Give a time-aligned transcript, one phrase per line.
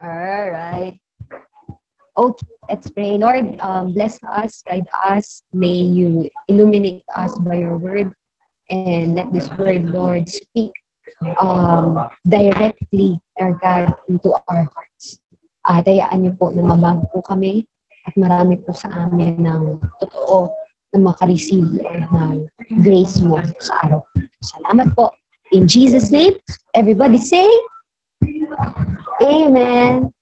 [0.00, 0.96] All right.
[2.16, 3.20] Okay, let's pray.
[3.20, 5.44] Lord, um, bless us, guide us.
[5.52, 8.16] May you illuminate us by your word.
[8.70, 10.72] And let this word, Lord, speak
[11.36, 15.20] um, directly, our God, into our hearts.
[15.68, 17.68] Uh, dayaan niyo po na mabago po kami
[18.08, 20.48] at marami po sa amin ng totoo
[20.96, 22.48] na makareceive ng
[22.80, 24.00] grace mo sa araw.
[24.40, 25.12] Salamat po.
[25.52, 26.40] In Jesus' name,
[26.72, 27.44] everybody say,
[29.30, 30.12] Amen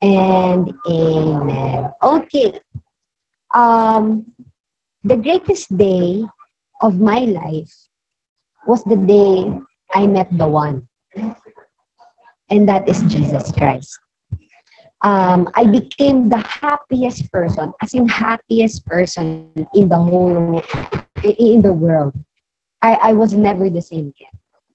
[0.00, 1.92] and Amen.
[2.02, 2.60] Okay.
[3.52, 4.32] Um,
[5.04, 6.24] the greatest day
[6.80, 7.72] of my life
[8.66, 9.52] was the day
[9.92, 10.88] I met the one.
[12.48, 13.98] And that is Jesus Christ.
[15.02, 20.62] Um, I became the happiest person, as in happiest person in the whole,
[21.22, 22.16] in the world.
[22.80, 24.32] I, I was never the same again.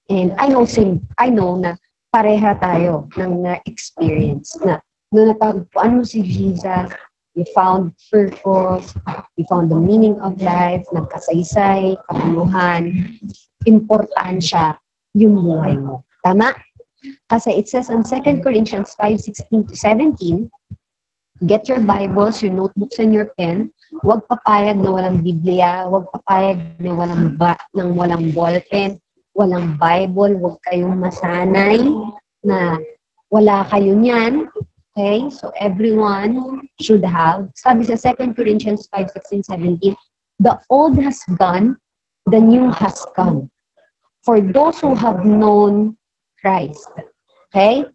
[0.08, 1.74] And I know same, I know na
[2.10, 4.82] pareha tayo ng na-experience na
[5.14, 6.90] nung natagpuan mo si Jesus,
[7.38, 8.94] you found purpose,
[9.38, 13.14] you found the meaning of life, nagkasaysay, kabuluhan,
[13.66, 14.74] importansya
[15.14, 16.02] yung buhay mo.
[16.26, 16.54] Tama?
[17.30, 20.50] Kasi it says on 2 Corinthians 5, 16 to 17,
[21.46, 23.72] get your Bibles, your notebooks, and your pen.
[24.04, 29.00] Huwag papayag na walang Biblia, huwag papayag na walang, ba, ng walang ballpen,
[29.34, 31.80] walang Bible, huwag kayong masanay
[32.42, 32.78] na
[33.30, 34.50] wala kayo niyan.
[34.92, 35.30] Okay?
[35.30, 37.48] So everyone should have.
[37.54, 39.46] Sabi sa 2 Corinthians 5, 16,
[39.80, 39.94] 17,
[40.42, 41.78] the old has gone,
[42.26, 43.48] the new has come.
[44.26, 45.96] For those who have known
[46.42, 46.90] Christ.
[47.48, 47.86] Okay?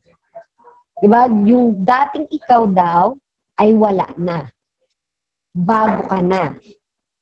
[1.04, 1.28] Diba?
[1.46, 3.14] Yung dating ikaw daw
[3.60, 4.48] ay wala na.
[5.56, 6.56] Bago ka na.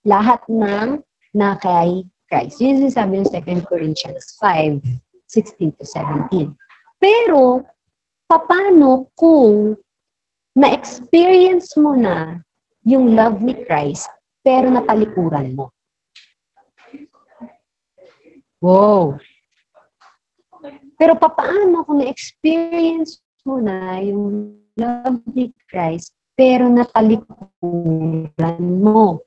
[0.05, 1.01] Lahat ng
[1.33, 2.57] na kay Christ.
[2.57, 4.81] Yun yung sabi ng 2 Corinthians 5,
[5.29, 6.49] 16 to 17.
[6.97, 7.61] Pero,
[8.25, 9.77] paano kung
[10.57, 12.41] na-experience mo na
[12.81, 14.09] yung love ni Christ,
[14.41, 15.69] pero napalikuran mo?
[18.65, 19.21] Wow!
[20.97, 29.21] Pero papaano kung na-experience mo na yung love ni Christ, pero natalikuran mo?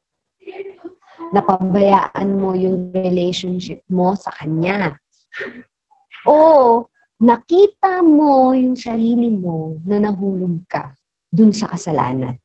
[1.33, 4.97] Napabayaan mo yung relationship mo sa Kanya.
[6.27, 6.87] O
[7.23, 10.93] nakita mo yung sarili mo na nahulog ka
[11.33, 12.37] dun sa kasalanan.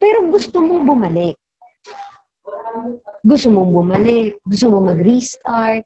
[0.00, 1.36] Pero gusto mong bumalik.
[3.20, 4.40] Gusto mong bumalik.
[4.48, 5.84] Gusto mong mag-restart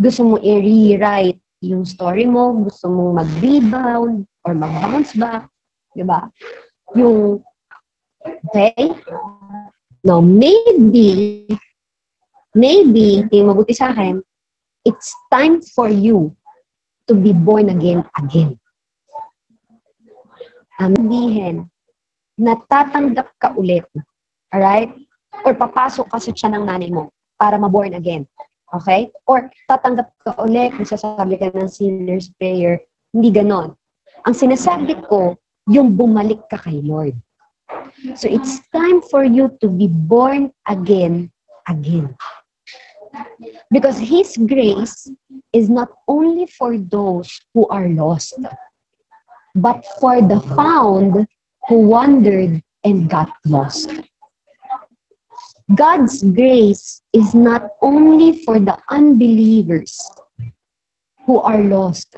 [0.00, 5.44] gusto mo i-rewrite yung story mo, gusto mong mag-rebound or mag-bounce back,
[5.92, 6.24] di ba?
[6.96, 7.44] Yung,
[8.24, 8.96] okay?
[10.00, 11.44] Now, maybe,
[12.56, 14.24] maybe, tingin mabuti sa akin,
[14.88, 16.32] it's time for you
[17.04, 18.56] to be born again again.
[20.80, 21.68] Ang sabihin,
[22.40, 23.84] natatanggap ka ulit.
[24.48, 24.88] Alright?
[25.44, 28.24] Or papasok ka sa tiyan ng nanay mo para ma-born again.
[28.72, 29.12] Okay?
[29.28, 32.80] Or tatanggap ka ulit, sasabi ka ng sinner's prayer.
[33.12, 33.76] Hindi ganon.
[34.24, 35.36] Ang sinasabi ko,
[35.68, 37.20] yung bumalik ka kay Lord.
[38.16, 41.30] So it's time for you to be born again,
[41.68, 42.16] again.
[43.70, 45.10] Because His grace
[45.52, 48.38] is not only for those who are lost,
[49.54, 51.26] but for the found
[51.68, 53.90] who wandered and got lost.
[55.74, 59.94] God's grace is not only for the unbelievers
[61.26, 62.16] who are lost,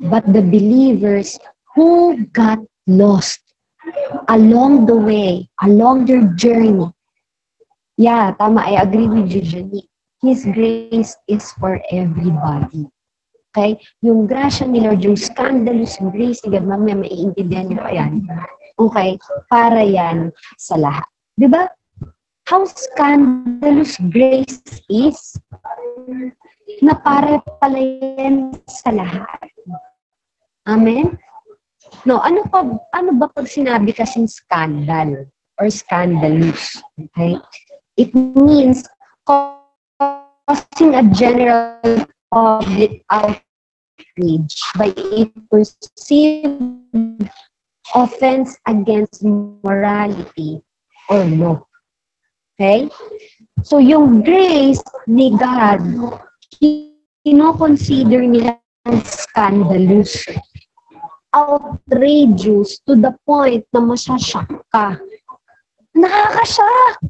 [0.00, 1.38] but the believers
[1.74, 3.41] who got lost
[4.28, 6.90] along the way, along their journey.
[7.96, 8.62] Yeah, tama.
[8.62, 9.88] I agree with you, Jenny.
[10.22, 12.86] His grace is for everybody.
[13.52, 13.76] Okay?
[14.00, 18.24] Yung grasya ni Lord, yung scandalous grace ni God, mamaya maiintindihan niyo pa yan.
[18.80, 19.18] Okay?
[19.52, 21.04] Para yan sa lahat.
[21.36, 21.68] Di ba?
[22.52, 24.60] how scandalous grace
[24.90, 25.40] is
[26.82, 29.48] na para pala yan sa lahat.
[30.66, 31.18] Amen?
[32.04, 32.66] No, ano pa
[32.96, 35.28] ano ba pag sinabi kasing scandal
[35.60, 36.82] or scandalous?
[36.98, 37.38] Okay?
[37.96, 38.88] It means
[39.24, 47.28] causing a general public outrage by a perceived
[47.94, 49.22] offense against
[49.62, 50.64] morality
[51.08, 51.60] or law.
[52.56, 52.88] Okay?
[53.62, 55.82] So, yung grace ni God,
[56.58, 58.58] kino-consider nila
[59.06, 60.26] scandalous,
[61.32, 64.96] outrageous to the point na masyashock ka.
[65.96, 67.00] Nakakashock!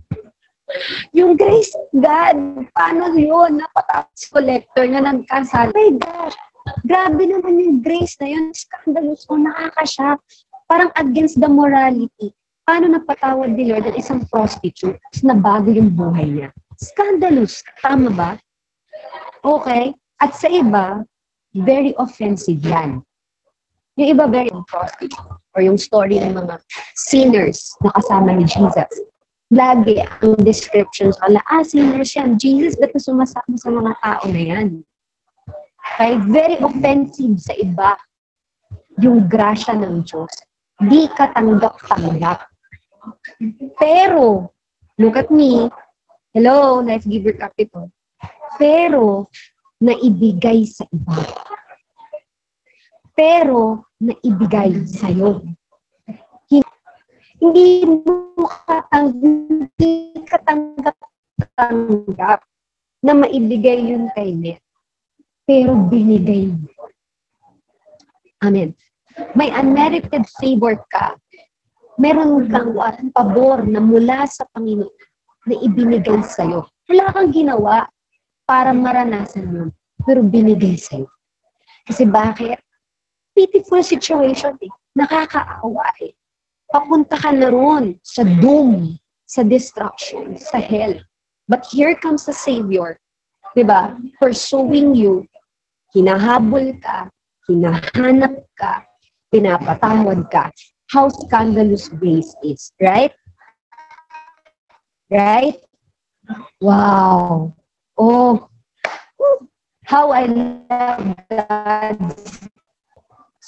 [1.13, 3.61] Yung grace God, paano yun?
[3.61, 5.69] Napatapos collector na nagkasal.
[5.77, 6.39] My gosh,
[6.87, 8.55] Grabe naman yung grace na yun.
[8.55, 10.19] Scandalous o nakakashock.
[10.71, 12.31] Parang against the morality.
[12.63, 16.49] Paano napatawad ni Lord ang isang prostitute tapos nabago yung buhay niya?
[16.79, 17.67] Scandalous.
[17.83, 18.31] Tama ba?
[19.43, 19.91] Okay.
[20.23, 21.03] At sa iba,
[21.51, 23.03] very offensive yan.
[24.01, 26.57] Yung iba very prostitute or yung story ng mga
[26.97, 28.89] sinners na kasama ni Jesus.
[29.53, 32.41] Lagi ang descriptions wala, ah, sinners yan.
[32.41, 34.69] Jesus, ba't sumasama sa mga tao na yan?
[35.93, 36.17] Okay?
[36.33, 38.01] Very offensive sa iba
[38.97, 40.33] yung grasya ng Diyos.
[40.81, 42.49] Di katanggap-tanggap.
[43.77, 44.57] Pero,
[44.97, 45.69] look at me,
[46.33, 47.93] hello, life giver capital.
[48.57, 49.29] Pero,
[49.85, 51.19] naibigay sa iba.
[53.13, 55.45] Pero, naibigay sa'yo.
[57.43, 58.47] Hindi mo
[60.31, 62.41] katanggap-tanggap
[63.03, 64.63] na maibigay yun kay.
[65.43, 66.55] Pero binigay.
[68.47, 68.79] Amen.
[69.35, 71.19] May unmerited favor ka.
[72.01, 72.73] Meron kang
[73.13, 74.89] pabor na mula sa Panginoon
[75.51, 76.71] na ibinigay sa'yo.
[76.89, 77.91] Wala kang ginawa
[78.49, 79.69] para maranasan yun.
[80.07, 81.11] Pero binigay sa'yo.
[81.85, 82.63] Kasi bakit?
[83.33, 84.73] Pitiful situation eh.
[84.97, 86.13] Nakakaawa eh
[86.73, 88.97] papunta ka na ron sa doom,
[89.29, 90.97] sa destruction, sa hell.
[91.47, 92.97] But here comes the Savior,
[93.53, 93.93] di ba?
[94.17, 95.29] Pursuing you,
[95.93, 97.13] hinahabol ka,
[97.45, 98.89] hinahanap ka,
[99.29, 100.49] pinapatawad ka.
[100.89, 103.13] How scandalous grace is, right?
[105.13, 105.61] Right?
[106.65, 107.53] Wow.
[108.01, 108.49] Oh,
[109.85, 112.42] how I love God's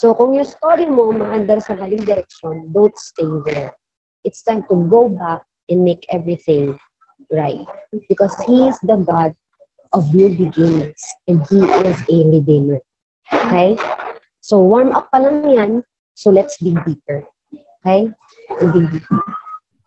[0.04, 3.72] So kung yung story mo maandar sa maling direction, don't stay there.
[4.20, 6.76] It's time to go back and make everything
[7.32, 7.64] right.
[8.12, 9.32] Because He is the God
[9.96, 11.56] of new beginnings and He
[11.88, 12.84] is a Redeemer.
[13.32, 13.80] Okay?
[14.44, 15.72] So warm up pa lang yan.
[16.12, 17.24] So let's dig deeper.
[17.80, 18.12] Okay?
[18.60, 19.24] Dig deeper.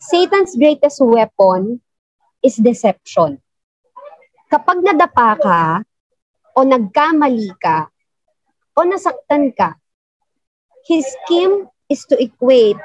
[0.02, 1.78] Satan's greatest weapon
[2.42, 3.38] is deception.
[4.50, 5.62] Kapag nadapa ka,
[6.58, 7.86] o nagkamali ka,
[8.74, 9.78] o nasaktan ka,
[10.88, 12.80] his scheme is to equate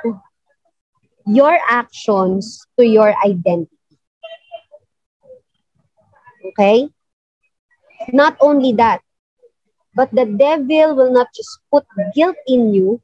[1.26, 3.70] your actions to your identity.
[6.52, 6.90] Okay?
[8.12, 9.00] Not only that,
[9.94, 13.00] but the devil will not just put guilt in you,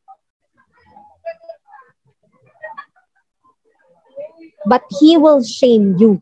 [4.66, 6.20] but he will shame you.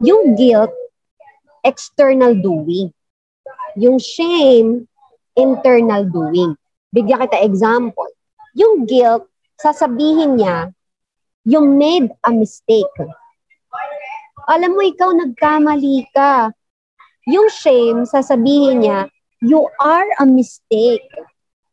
[0.00, 0.74] Yung guilt,
[1.62, 2.92] external doing.
[3.76, 4.88] Yung shame,
[5.36, 6.56] internal doing.
[6.88, 8.08] Bigyan kita example.
[8.56, 9.28] Yung guilt,
[9.60, 10.72] sasabihin niya,
[11.44, 12.96] you made a mistake.
[14.48, 16.48] Alam mo, ikaw nagkamali ka.
[17.28, 19.12] Yung shame, sasabihin niya,
[19.44, 21.04] you are a mistake.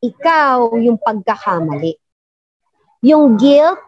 [0.03, 1.95] Ikaw yung pagkakamali.
[3.00, 3.79] Yung guilt,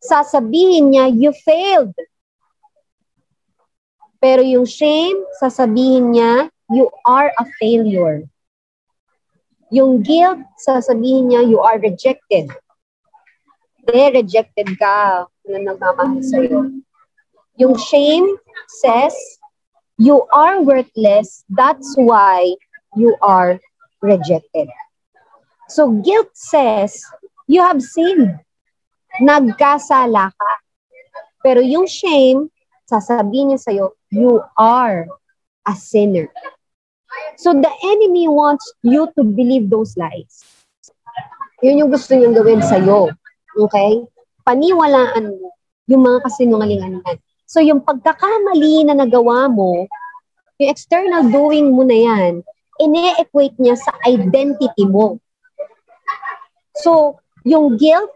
[0.00, 1.92] sasabihin niya, you failed.
[4.18, 8.24] Pero yung shame, sasabihin niya, you are a failure.
[9.68, 12.48] Yung guilt, sasabihin niya, you are rejected.
[13.84, 15.28] Hindi, rejected ka.
[15.44, 16.72] Wala nagmamahal sa'yo.
[17.60, 18.24] Yung shame
[18.80, 19.16] says,
[20.00, 21.44] you are worthless.
[21.52, 22.56] That's why
[22.96, 23.60] you are
[24.00, 24.68] rejected.
[25.68, 27.04] So guilt says,
[27.44, 28.40] you have sinned.
[29.20, 30.52] Nagkasala ka.
[31.44, 32.48] Pero yung shame,
[32.88, 35.04] sasabihin niya sa'yo, you are
[35.68, 36.32] a sinner.
[37.38, 40.42] So the enemy wants you to believe those lies.
[41.62, 43.14] Yun yung gusto niyang gawin sa'yo.
[43.54, 44.02] Okay?
[44.42, 45.54] Paniwalaan mo
[45.86, 47.16] yung mga kasinungalingan yan.
[47.46, 49.86] So yung pagkakamali na nagawa mo,
[50.58, 52.42] yung external doing mo na yan,
[52.82, 55.22] ine-equate niya sa identity mo.
[56.78, 58.10] So, yung guilt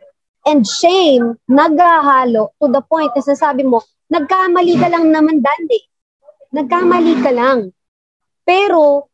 [0.46, 5.82] and shame naghahalo to the point na sasabi mo, nagkamali ka lang naman, Dandy.
[6.54, 7.74] Nagkamali ka lang.
[8.46, 9.10] Pero,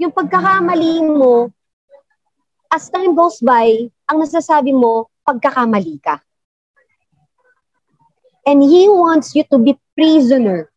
[0.00, 1.52] yung pagkakamali mo,
[2.72, 3.68] as time goes by,
[4.08, 6.24] ang nasasabi mo, pagkakamali ka.
[8.48, 10.72] And He wants you to be prisoner,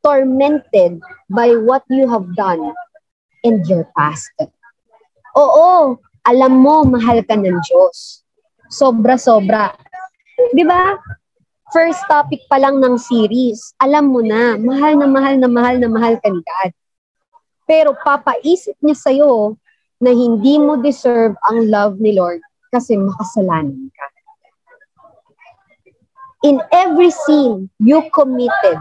[0.00, 0.96] tormented
[1.28, 2.72] by what you have done
[3.44, 4.32] in your past.
[5.36, 8.24] Oo, alam mo, mahal ka ng Diyos.
[8.72, 9.76] Sobra-sobra.
[10.56, 10.96] Di ba?
[11.68, 15.90] First topic pa lang ng series, alam mo na, mahal na mahal na mahal na
[15.92, 16.72] mahal ka ni God.
[17.64, 19.56] Pero papaisip niya sa'yo
[20.00, 24.06] na hindi mo deserve ang love ni Lord kasi makasalanan ka.
[26.44, 28.76] In every sin you committed,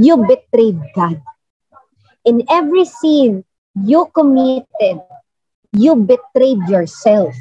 [0.00, 1.20] you betrayed God.
[2.24, 3.44] In every sin
[3.76, 5.04] You committed.
[5.76, 7.36] You betrayed yourself.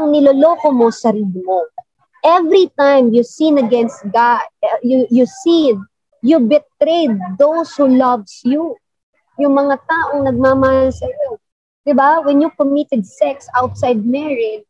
[0.00, 1.68] Ang niloloko mo, sarili mo.
[2.24, 5.84] Every time you sin against God, eh, you, you sin,
[6.24, 8.80] you betrayed those who loves you.
[9.40, 11.40] Yung mga taong nagmamahal sa iyo.
[11.86, 12.24] Diba?
[12.26, 14.66] When you committed sex outside marriage,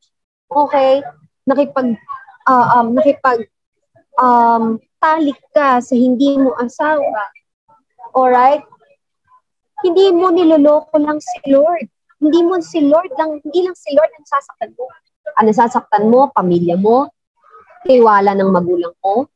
[0.52, 1.00] okay,
[1.48, 1.96] nakipag,
[2.44, 3.48] uh, um, nakipag,
[4.20, 7.24] um, talik ka sa hindi mo asawa.
[8.12, 8.64] Alright?
[9.80, 11.88] Hindi mo niloloko lang si Lord.
[12.20, 14.88] Hindi mo si Lord lang, hindi lang si Lord ang sasaktan mo.
[15.36, 17.12] Ang nasasaktan mo, pamilya mo,
[17.84, 19.28] tiwala ng magulang mo,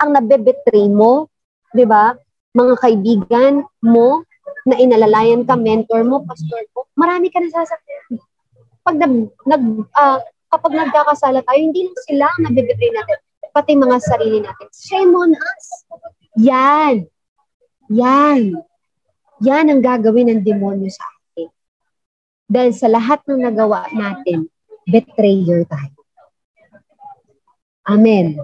[0.00, 1.28] ang nabebetray mo,
[1.76, 2.16] di ba?
[2.56, 3.54] Mga kaibigan
[3.84, 4.24] mo,
[4.70, 8.22] na inalalayan ka, mentor mo, pastor mo, marami ka nasasaktan.
[8.86, 9.62] Pag nag, nag
[9.92, 10.18] uh,
[10.50, 13.18] kapag nagkakasala tayo, hindi lang sila ang nabibitray natin,
[13.50, 14.66] pati mga sarili natin.
[14.70, 15.66] Shame on us.
[16.38, 17.06] Yan.
[17.90, 18.54] Yan.
[19.42, 21.48] Yan ang gagawin ng demonyo sa atin.
[22.46, 24.46] Dahil sa lahat ng nagawa natin,
[24.86, 25.98] betrayer tayo.
[27.86, 28.38] Amen.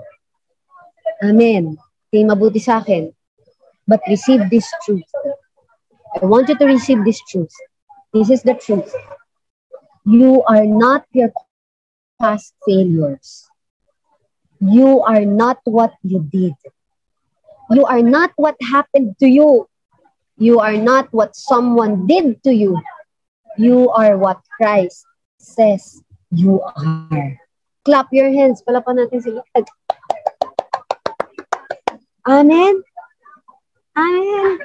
[1.23, 1.79] Amen.
[2.11, 3.13] Kaya mabuti sa akin.
[3.87, 5.07] But receive this truth.
[6.23, 7.53] I want you to receive this truth.
[8.13, 8.89] This is the truth.
[10.07, 11.29] You are not your
[12.19, 13.45] past failures.
[14.61, 16.55] You are not what you did.
[17.71, 19.69] You are not what happened to you.
[20.39, 22.81] You are not what someone did to you.
[23.59, 25.05] You are what Christ
[25.37, 27.37] says you are.
[27.85, 28.65] Clap your hands.
[28.65, 29.67] Palapan natin si Lord.
[32.25, 32.81] Amen?
[33.97, 34.59] Amen.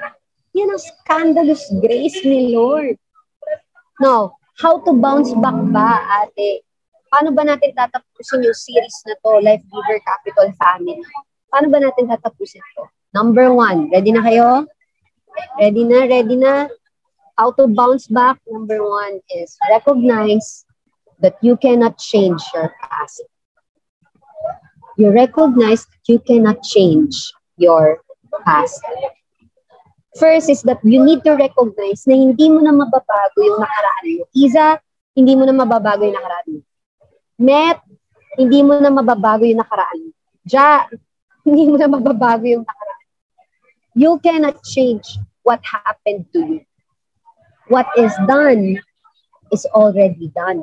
[0.52, 3.00] Yan ang scandalous grace ni Lord.
[4.04, 6.60] Now, how to bounce back ba, ate?
[7.08, 11.00] Paano ba natin tatapusin yung series na to, Life Giver Capital Family?
[11.48, 12.84] Paano ba natin tatapusin to?
[13.16, 14.68] Number one, ready na kayo?
[15.56, 16.68] Ready na, ready na?
[17.36, 18.36] How to bounce back?
[18.44, 20.68] Number one is recognize
[21.24, 23.24] that you cannot change your past.
[25.00, 27.16] You recognize that you cannot change
[27.56, 28.04] your
[28.44, 28.84] past.
[30.20, 34.22] First is that you need to recognize na hindi mo na mababago yung nakaraan mo.
[34.36, 34.76] Isa,
[35.16, 36.60] hindi mo na mababago yung nakaraan mo.
[37.40, 37.80] Met,
[38.36, 40.10] hindi mo na mababago yung nakaraan mo.
[40.44, 40.84] Ja,
[41.48, 43.08] hindi mo na mababago yung nakaraan.
[43.96, 46.60] You cannot change what happened to you.
[47.72, 48.84] What is done
[49.48, 50.60] is already done.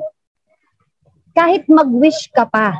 [1.34, 2.74] Kahit mag-wish ka pa,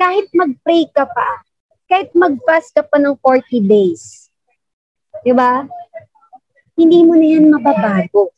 [0.00, 1.44] kahit mag-pray ka pa,
[1.84, 4.29] kahit mag-fast ka pa ng 40 days,
[5.20, 5.68] Di ba?
[6.80, 8.32] Hindi mo na yan mababago.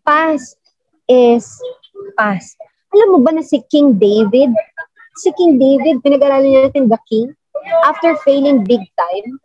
[0.00, 0.56] Past
[1.04, 1.44] is
[2.16, 2.56] past.
[2.96, 4.48] Alam mo ba na si King David,
[5.20, 7.36] si King David, pinag-aralan natin the king,
[7.84, 9.36] after failing big time,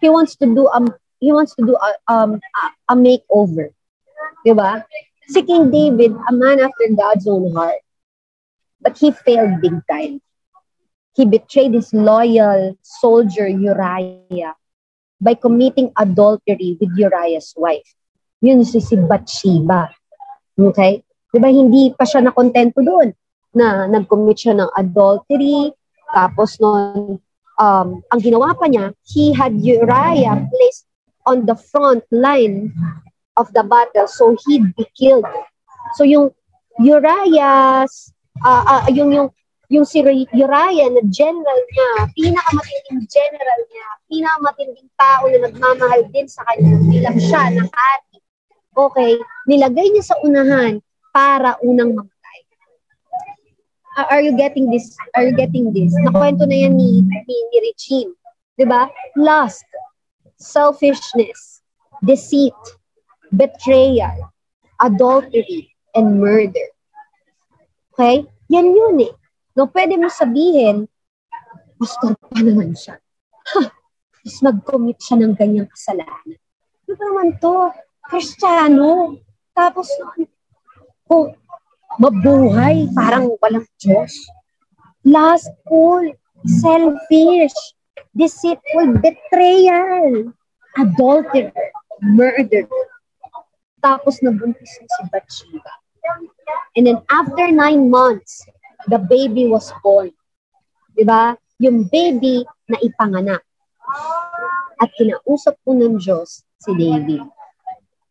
[0.00, 0.88] he wants to do um
[1.20, 3.68] he wants to do a, um a, a makeover.
[4.44, 4.80] 'Di ba?
[5.28, 7.80] Si King David, a man after God's own heart.
[8.80, 10.20] But he failed big time.
[11.16, 14.56] He betrayed his loyal soldier Uriah
[15.24, 17.88] by committing adultery with Uriah's wife.
[18.44, 19.88] Yun si si Bathsheba.
[20.52, 21.00] Okay?
[21.32, 23.16] Di ba hindi pa siya nakontento doon
[23.56, 25.72] na nag-commit siya ng adultery,
[26.12, 27.16] tapos noon,
[27.56, 30.84] um, ang ginawa pa niya, he had Uriah placed
[31.24, 32.70] on the front line
[33.40, 35.26] of the battle so he'd be killed.
[35.96, 36.36] So yung
[36.78, 38.12] Uriah's,
[38.44, 39.28] uh, uh, yung, yung
[39.72, 46.44] yung si Uriah na general niya, pinakamatinding general niya, pinakamatinding tao na nagmamahal din sa
[46.52, 48.18] kanya bilang siya na hari.
[48.74, 49.12] Okay,
[49.48, 50.82] nilagay niya sa unahan
[51.14, 52.38] para unang mamatay.
[54.10, 54.90] Are you getting this?
[55.14, 55.94] Are you getting this?
[56.02, 58.10] Nakwento na yan ni, ni, ni Richie.
[58.58, 58.90] Diba?
[59.14, 59.62] Lust,
[60.34, 61.62] selfishness,
[62.02, 62.58] deceit,
[63.30, 64.34] betrayal,
[64.82, 66.74] adultery, and murder.
[67.94, 68.26] Okay?
[68.50, 69.14] Yan yun eh.
[69.54, 70.90] No, pwede mo sabihin,
[71.78, 72.98] pastor pa naman siya.
[73.44, 73.60] Ha,
[74.24, 76.40] is nag-commit siya ng ganyang kasalanan.
[76.88, 77.68] Ano naman to?
[78.08, 79.20] Kristiyano.
[79.52, 79.84] Tapos,
[81.04, 81.36] kung
[82.00, 84.16] mabuhay, parang walang Diyos.
[85.04, 86.16] Lustful,
[86.48, 87.76] selfish,
[88.16, 90.32] deceitful, betrayal,
[90.80, 91.52] adulterer,
[92.00, 92.64] murder.
[93.84, 95.72] Tapos nabuntis si Bathsheba.
[96.76, 98.44] And then after nine months,
[98.88, 100.12] the baby was born.
[100.94, 101.34] Di ba?
[101.62, 103.42] Yung baby na ipanganak.
[104.80, 107.22] At kinausap po ng Diyos si David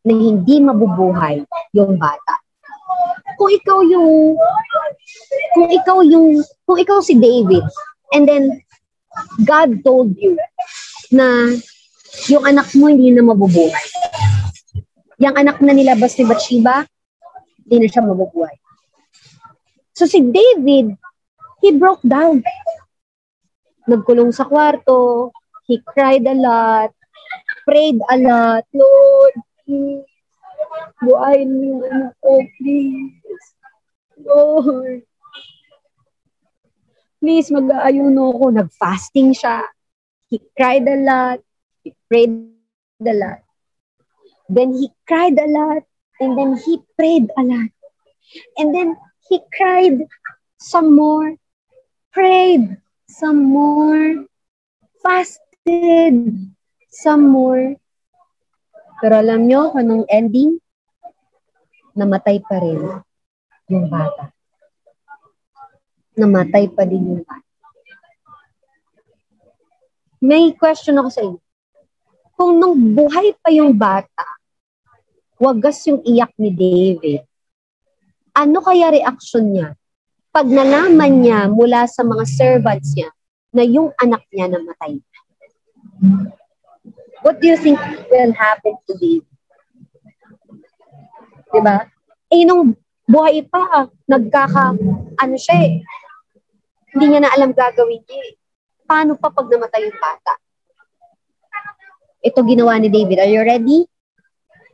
[0.04, 1.44] na hindi mabubuhay
[1.76, 2.36] yung bata.
[3.40, 4.36] Kung ikaw yung
[5.56, 7.64] kung ikaw yung kung ikaw si David
[8.16, 8.44] and then
[9.48, 10.36] God told you
[11.12, 11.52] na
[12.30, 13.88] yung anak mo hindi na mabubuhay.
[15.24, 16.84] yung anak na nilabas ni Bathsheba,
[17.64, 18.56] hindi na siya mabubuhay.
[20.04, 21.00] So si David,
[21.64, 22.44] he broke down.
[23.88, 25.32] Nagkulong sa kwarto,
[25.64, 26.92] he cried a lot,
[27.64, 29.32] prayed a lot, Lord,
[29.64, 30.04] please,
[31.08, 33.16] buhayin mo yung anak ko, please.
[34.20, 35.08] Lord.
[37.24, 38.46] Please, mag-aayuno ako.
[38.60, 39.64] Nag-fasting siya.
[40.28, 41.40] He cried a lot.
[41.80, 42.52] He prayed
[43.08, 43.40] a lot.
[44.52, 45.88] Then he cried a lot.
[46.20, 47.72] And then he prayed a lot.
[48.60, 50.08] And then he cried
[50.60, 51.36] some more.
[52.12, 52.78] Prayed
[53.08, 54.26] some more.
[55.02, 56.16] Fasted
[56.90, 57.76] some more.
[59.04, 60.60] Pero alam nyo, anong ending?
[61.94, 62.80] Namatay pa rin
[63.70, 64.32] yung bata.
[66.16, 67.44] Namatay pa din yung bata.
[70.24, 71.42] May question ako sa inyo.
[72.34, 74.26] Kung nung buhay pa yung bata,
[75.36, 77.28] wagas yung iyak ni David,
[78.34, 79.78] ano kaya reaction niya
[80.34, 83.14] pag nalaman niya mula sa mga servants niya
[83.54, 84.98] na yung anak niya namatay?
[87.22, 87.78] What do you think
[88.10, 89.30] will happen to David?
[91.54, 91.86] Diba?
[92.34, 92.74] Eh, nung
[93.06, 94.74] buhay pa, nagkaka,
[95.22, 95.86] ano siya eh,
[96.92, 98.36] hindi niya na alam gagawin niya eh.
[98.90, 100.34] Paano pa pag namatay yung bata?
[102.26, 103.22] Ito ginawa ni David.
[103.22, 103.86] Are you ready?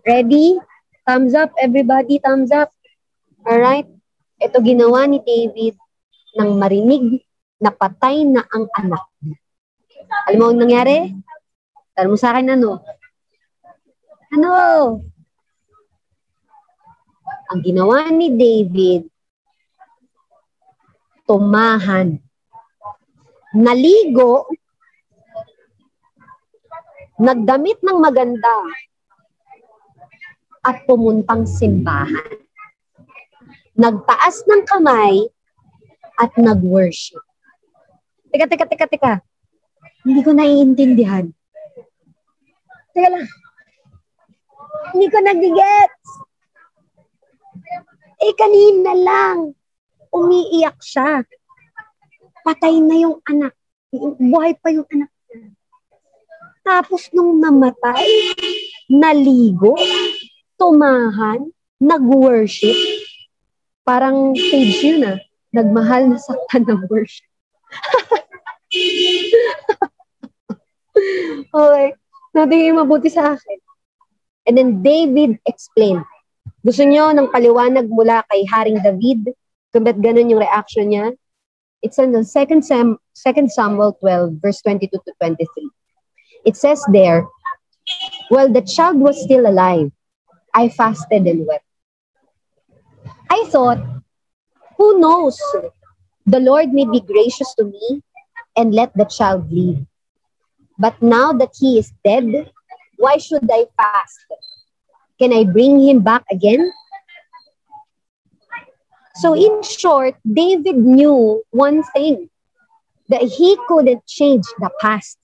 [0.08, 0.56] Ready?
[1.04, 2.24] Thumbs up, everybody.
[2.24, 2.72] Thumbs up.
[3.43, 3.88] Alright?
[4.39, 5.75] Ito ginawa ni David
[6.36, 7.24] nang marinig
[7.60, 9.38] na patay na ang anak niya.
[10.31, 10.98] Alam mo ang nangyari?
[11.96, 12.79] Tanong mo sa akin ano?
[14.31, 14.51] Ano?
[17.50, 19.10] Ang ginawa ni David,
[21.25, 22.22] tumahan.
[23.58, 24.46] Naligo,
[27.17, 28.53] nagdamit ng maganda,
[30.62, 32.49] at pumuntang simbahan.
[33.80, 35.32] Nagtaas ng kamay
[36.20, 37.24] at nag-worship.
[38.28, 39.13] Teka, teka, teka, teka.
[40.04, 41.32] Hindi ko naiintindihan.
[42.92, 43.28] Teka lang.
[44.92, 46.08] Hindi ko nagigets.
[48.20, 49.56] Eh, kanina lang.
[50.12, 51.24] Umiiyak siya.
[52.44, 53.56] Patay na yung anak.
[54.20, 55.12] Buhay pa yung anak.
[56.68, 58.36] Tapos nung namatay,
[58.92, 59.74] naligo,
[60.60, 61.48] tumahan,
[61.80, 62.76] nag-worship.
[63.89, 65.17] Parang stage yun ah.
[65.49, 67.25] Nagmahal na saktan ng worship.
[71.58, 71.97] okay.
[72.38, 73.58] Natin yung mabuti sa akin.
[74.45, 76.06] And then David explained.
[76.62, 79.34] Gusto nyo ng paliwanag mula kay Haring David?
[79.73, 81.17] Kung ba't ganun yung reaction niya?
[81.82, 85.49] It's in the 2 Sam, 2 Samuel 12, verse 22 to 23.
[86.45, 87.25] It says there,
[88.30, 89.89] While the child was still alive,
[90.54, 91.68] I fasted and wept.
[93.30, 93.80] I thought,
[94.78, 95.39] who knows?
[96.26, 98.02] The Lord may be gracious to me
[98.56, 99.86] and let the child live.
[100.78, 102.52] But now that he is dead,
[102.98, 104.26] why should I fast?
[105.20, 106.72] Can I bring him back again?
[109.15, 112.30] So, in short, David knew one thing
[113.10, 115.20] that he couldn't change the past.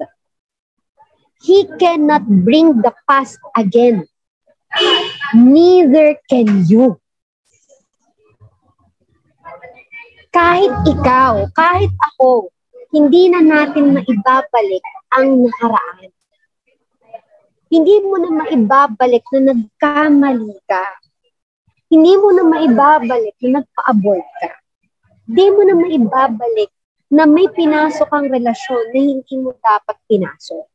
[1.42, 4.08] He cannot bring the past again.
[5.34, 7.00] Neither can you.
[10.36, 12.52] Kahit ikaw, kahit ako,
[12.92, 14.84] hindi na natin maibabalik
[15.16, 16.12] ang nakaraan.
[17.72, 20.84] Hindi mo na maibabalik na nagkamali ka.
[21.88, 24.52] Hindi mo na maibabalik na nagpa-abort ka.
[25.24, 26.72] Hindi mo na maibabalik
[27.16, 30.68] na may pinasok ang relasyon na hindi mo dapat pinasok.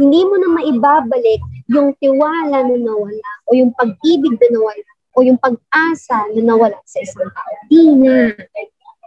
[0.00, 5.36] Hindi mo na maibabalik yung tiwala na nawala o yung pag-ibig na nawala o yung
[5.36, 7.52] pag-asa na nawala sa isang tao.
[7.68, 8.32] Di na.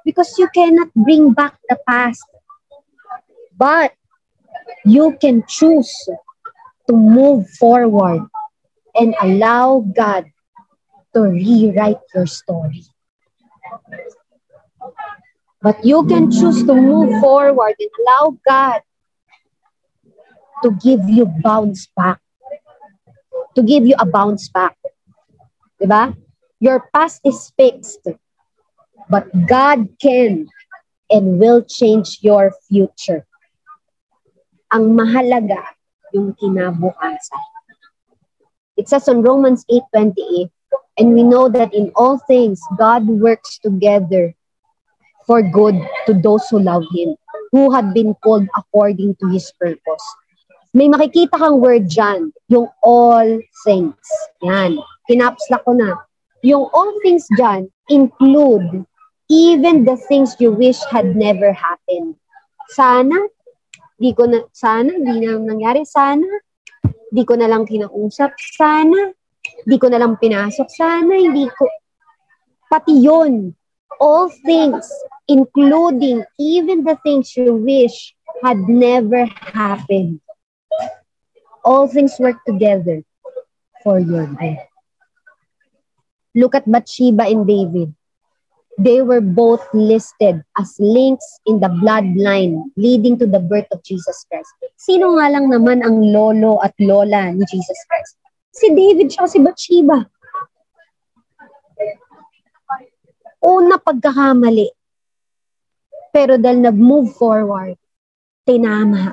[0.06, 2.24] Because you cannot bring back the past.
[3.58, 3.94] But
[4.86, 5.92] you can choose
[6.88, 8.26] to move forward
[8.96, 10.26] and allow God
[11.14, 12.84] to rewrite your story.
[15.62, 18.82] But you can choose to move forward and allow God
[20.64, 22.20] to give you bounce back.
[23.56, 24.78] To give you a bounce back.
[25.82, 26.16] Diba?
[26.60, 28.08] Your past is fixed.
[29.10, 30.48] But God can
[31.10, 33.26] and will change your future.
[34.70, 35.66] Ang mahalaga,
[36.14, 37.46] yung kinabukasan.
[38.78, 40.50] It says on Romans 8.28,
[41.02, 44.34] and we know that in all things, God works together
[45.26, 47.18] for good to those who love Him,
[47.52, 50.06] who have been called according to His purpose.
[50.74, 53.26] may makikita kang word dyan, yung all
[53.66, 53.98] things.
[54.46, 54.78] Yan.
[55.10, 55.98] Kinapsla ko na.
[56.46, 58.86] Yung all things dyan include
[59.30, 62.18] even the things you wish had never happened.
[62.74, 63.16] Sana,
[64.02, 65.86] di ko na, sana, di na nangyari.
[65.86, 66.26] Sana,
[67.14, 68.34] di ko na lang kinausap.
[68.58, 69.14] Sana,
[69.66, 70.68] di ko na lang pinasok.
[70.74, 71.70] Sana, hindi ko,
[72.74, 73.54] pati yun,
[74.02, 74.90] all things,
[75.30, 80.22] including even the things you wish had never happened.
[81.62, 83.06] All things work together
[83.84, 84.58] for your good.
[86.34, 87.94] Look at Bathsheba and David.
[88.80, 94.24] They were both listed as links in the bloodline leading to the birth of Jesus
[94.32, 94.48] Christ.
[94.80, 98.16] Sino nga lang naman ang lolo at lola ni Jesus Christ?
[98.56, 100.00] Si David siya si Bathsheba.
[103.44, 104.72] Una pagkakamali.
[106.16, 107.76] Pero dahil nag-move forward,
[108.48, 109.12] tinama.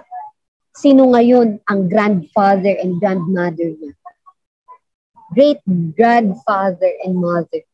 [0.78, 3.98] Sino ngayon ang grandfather and grandmother niya?
[5.34, 5.58] Great
[5.98, 7.66] grandfather and mother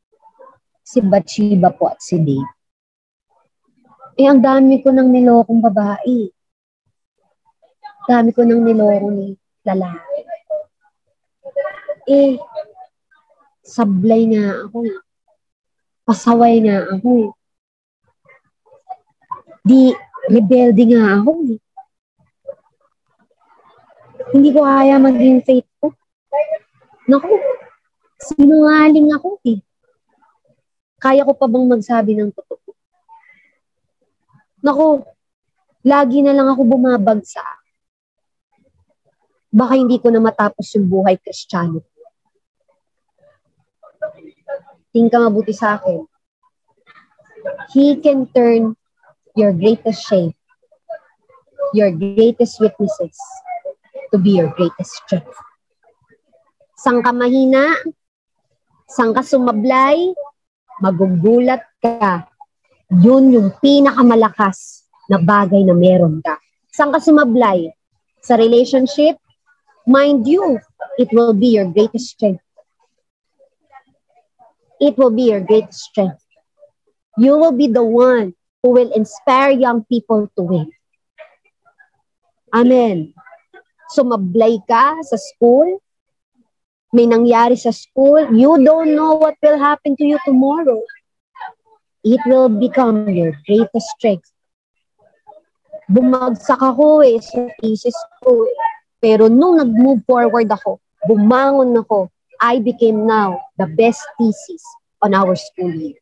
[0.82, 2.50] si Bathsheba po at si Dave.
[4.18, 6.28] Eh, ang dami ko nang nilokong babae.
[8.04, 9.28] Dami ko nang nilokong ni
[9.64, 10.20] lalaki.
[12.10, 12.36] Eh,
[13.64, 14.84] sablay nga ako.
[16.02, 17.32] Pasaway nga ako.
[19.62, 19.94] Di,
[20.28, 21.30] rebelde nga ako.
[24.34, 25.94] Hindi ko kaya maging faithful.
[27.08, 27.32] Naku,
[28.18, 29.62] sinungaling ako eh.
[31.02, 32.70] Kaya ko pa bang magsabi ng totoo?
[34.62, 35.02] Nako,
[35.82, 37.42] lagi na lang ako bumabagsa.
[39.50, 41.82] Baka hindi ko na matapos yung buhay kristyano.
[44.94, 46.06] Tingin ka mabuti sa akin.
[47.74, 48.78] He can turn
[49.34, 50.30] your greatest shame,
[51.74, 53.18] your greatest weaknesses,
[54.14, 55.34] to be your greatest strength.
[56.78, 57.74] Sang ka mahina,
[58.86, 60.14] ka sumablay,
[60.80, 62.28] magugulat ka.
[62.92, 66.38] Yun yung pinakamalakas na bagay na meron ka.
[66.72, 67.68] Saan ka sumablay?
[68.22, 69.18] Sa relationship?
[69.84, 70.62] Mind you,
[70.96, 72.44] it will be your greatest strength.
[74.78, 76.22] It will be your greatest strength.
[77.18, 78.32] You will be the one
[78.62, 80.70] who will inspire young people to win.
[82.54, 83.10] Amen.
[83.90, 85.81] Sumablay ka sa school,
[86.92, 90.76] may nangyari sa school, you don't know what will happen to you tomorrow.
[92.04, 94.28] It will become your greatest strength.
[95.88, 98.58] Bumagsak ako eh sa thesis ko eh.
[99.02, 100.78] Pero nung nag-move forward ako,
[101.08, 104.62] bumangon ako, I became now the best thesis
[105.00, 105.98] on our school year.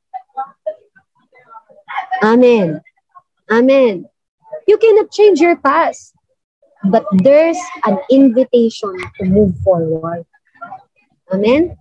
[2.20, 2.82] Amen.
[3.48, 4.04] Amen.
[4.66, 6.12] You cannot change your past,
[6.84, 10.26] but there's an invitation to move forward.
[11.30, 11.78] Amen?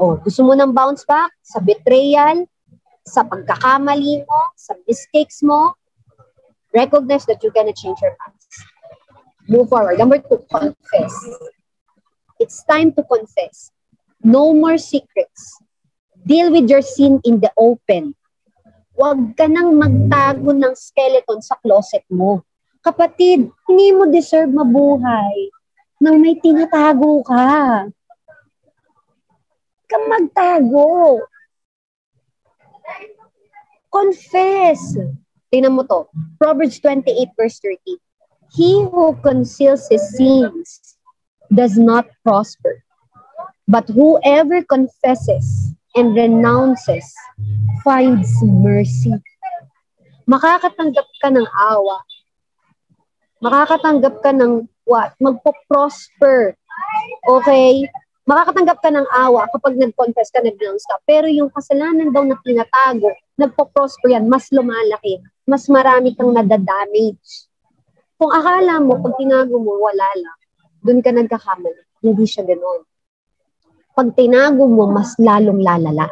[0.00, 2.48] O, gusto mo ng bounce back sa betrayal,
[3.04, 5.76] sa pagkakamali mo, sa mistakes mo,
[6.72, 8.48] recognize that you're gonna change your past.
[9.50, 9.98] Move forward.
[9.98, 11.12] Number two, confess.
[12.40, 13.72] It's time to confess.
[14.24, 15.60] No more secrets.
[16.20, 18.16] Deal with your sin in the open.
[18.96, 22.44] Huwag ka nang magtago ng skeleton sa closet mo.
[22.80, 25.52] Kapatid, hindi mo deserve mabuhay
[26.00, 27.44] nang may tinatago ka
[29.90, 31.18] ka magtago.
[33.90, 34.94] Confess.
[35.50, 36.06] Tingnan mo to.
[36.38, 37.98] Proverbs 28 verse 30.
[38.54, 40.98] He who conceals his sins
[41.50, 42.86] does not prosper.
[43.66, 47.06] But whoever confesses and renounces
[47.82, 49.14] finds mercy.
[50.30, 51.98] Makakatanggap ka ng awa.
[53.42, 55.14] Makakatanggap ka ng what?
[55.18, 56.54] Magpo-prosper.
[57.26, 57.86] Okay?
[58.30, 61.02] Makakatanggap ka ng awa kapag nag-confess ka, nag-renounce ka.
[61.02, 65.18] Pero yung kasalanan daw na tinatago, nagpo-prosper yan, mas lumalaki,
[65.50, 67.50] mas marami kang nadadamage.
[68.14, 70.38] Kung akala mo, pag tinago mo, wala lang,
[70.78, 71.82] dun ka nagkakamali.
[72.06, 72.86] Hindi siya ganoon.
[73.98, 76.06] Pag tinago mo, mas lalong lalala.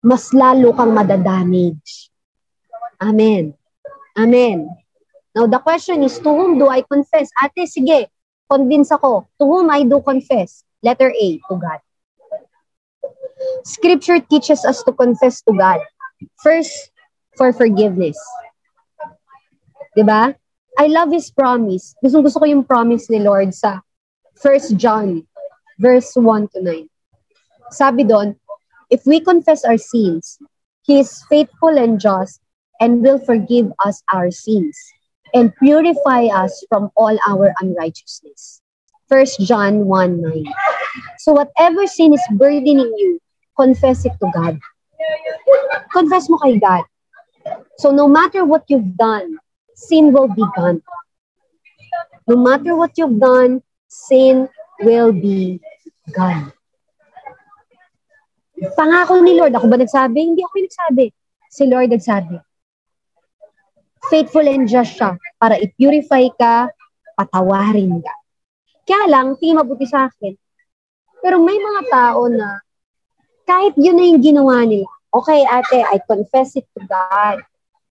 [0.00, 2.08] Mas lalo kang madadamage.
[3.04, 3.52] Amen.
[4.16, 4.64] Amen.
[5.36, 7.28] Now, the question is, to whom do I confess?
[7.36, 8.08] Ate, sige,
[8.50, 10.66] convince ako, to whom I do confess.
[10.82, 11.78] Letter A, to God.
[13.62, 15.78] Scripture teaches us to confess to God.
[16.42, 16.90] First,
[17.38, 18.18] for forgiveness.
[19.96, 20.34] Diba?
[20.76, 21.94] I love His promise.
[22.02, 23.80] Gusto gusto ko yung promise ni Lord sa
[24.42, 25.22] 1 John,
[25.78, 26.90] verse 1 to 9.
[27.70, 28.34] Sabi doon,
[28.90, 30.42] if we confess our sins,
[30.82, 32.42] He is faithful and just
[32.80, 34.74] and will forgive us our sins
[35.34, 38.60] and purify us from all our unrighteousness.
[39.08, 40.44] 1 John 1 9.
[41.18, 43.20] So, whatever sin is burdening you,
[43.56, 44.60] confess it to God.
[45.92, 46.84] Confess mo kay God.
[47.78, 49.38] So, no matter what you've done,
[49.74, 50.82] sin will be gone.
[52.28, 54.48] No matter what you've done, sin
[54.80, 55.60] will be
[56.14, 56.52] gone.
[58.76, 60.20] Pangako ni Lord, ako ba nagsabi?
[60.20, 61.06] Hindi ako nagsabi.
[61.48, 62.36] Si Lord nagsabi.
[64.10, 66.66] Faithful and just siya para i-purify ka,
[67.14, 68.14] patawarin ka.
[68.82, 70.34] Kaya lang, hindi mabuti sa akin.
[71.22, 72.58] Pero may mga tao na
[73.46, 77.38] kahit yun na yung ginawa nila, okay ate, I confess it to God.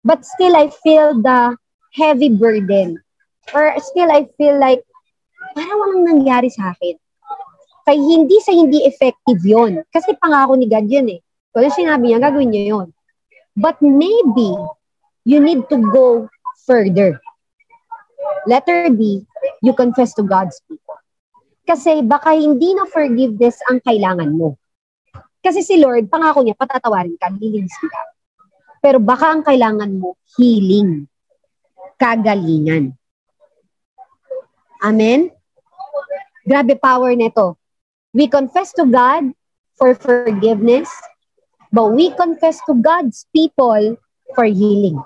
[0.04, 1.56] But still, I feel the
[1.96, 3.00] heavy burden.
[3.56, 4.84] Or still, I feel like,
[5.56, 6.96] parang walang nangyari sa akin.
[7.84, 11.20] Kaya hindi sa hindi effective yon Kasi pangako ni God yun eh.
[11.50, 12.88] Kung sinabi niya, gagawin niya yon
[13.58, 14.54] But maybe,
[15.26, 16.30] you need to go
[16.66, 17.20] further.
[18.48, 19.26] Letter B,
[19.62, 21.00] you confess to God's people.
[21.68, 24.58] Kasi baka hindi na forgiveness ang kailangan mo.
[25.40, 28.02] Kasi si Lord, pangako niya, patatawarin ka, lilinisin ka.
[28.80, 31.08] Pero baka ang kailangan mo, healing.
[32.00, 32.96] Kagalingan.
[34.80, 35.32] Amen?
[36.48, 37.60] Grabe power nito.
[38.16, 39.30] We confess to God
[39.78, 40.90] for forgiveness,
[41.70, 44.00] but we confess to God's people
[44.36, 45.02] for healing.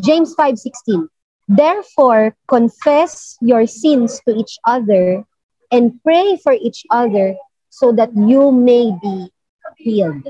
[0.00, 1.08] James 5:16.
[1.48, 5.24] Therefore, confess your sins to each other
[5.70, 7.36] and pray for each other
[7.68, 9.28] so that you may be
[9.76, 10.24] healed.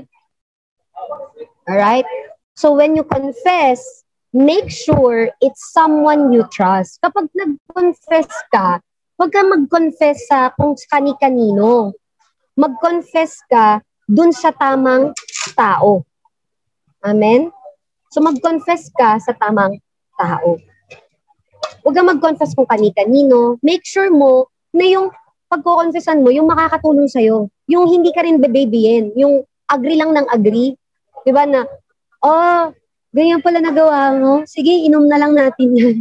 [1.69, 2.05] All right?
[2.55, 6.99] So when you confess, make sure it's someone you trust.
[6.99, 11.93] Kapag nag-confess ka, Huwag ka mag-confess sa kung kani-kanino.
[12.57, 13.77] Mag-confess ka
[14.09, 15.13] dun sa tamang
[15.53, 16.01] tao.
[17.05, 17.53] Amen?
[18.13, 19.81] So mag-confess ka sa tamang
[20.13, 20.61] tao.
[21.81, 23.57] Huwag ka mag-confess kung kani-kanino.
[23.65, 25.09] Make sure mo na yung
[25.49, 27.49] pagko-confessan mo, yung makakatulong sa'yo.
[27.65, 29.17] Yung hindi ka rin bebabyin.
[29.17, 30.77] Yung agree lang ng agree.
[31.25, 31.65] Di ba na,
[32.21, 32.69] oh,
[33.09, 34.33] ganyan pala nagawa mo.
[34.45, 35.97] Sige, inom na lang natin yan.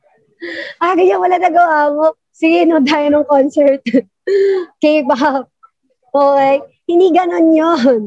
[0.82, 3.80] ah, ganyan wala nagawa mo sige, no tayo ng concert.
[4.82, 5.46] K-pop.
[6.10, 6.54] Okay?
[6.90, 8.00] Hindi ganon yon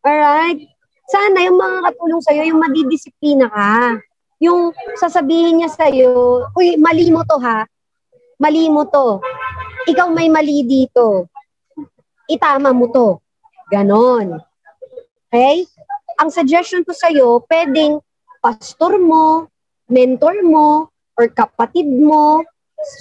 [0.00, 0.69] Alright?
[1.10, 3.98] Sana yung mga katulong sa'yo, yung madidisiplina ka.
[4.38, 7.66] Yung sasabihin niya sa'yo, uy, mali mo to ha.
[8.38, 9.18] Mali mo to.
[9.90, 11.26] Ikaw may mali dito.
[12.30, 13.18] Itama mo to.
[13.74, 14.38] Ganon.
[15.26, 15.66] Okay?
[16.22, 17.98] Ang suggestion ko sa'yo, pwedeng
[18.38, 19.50] pastor mo,
[19.90, 22.46] mentor mo, or kapatid mo,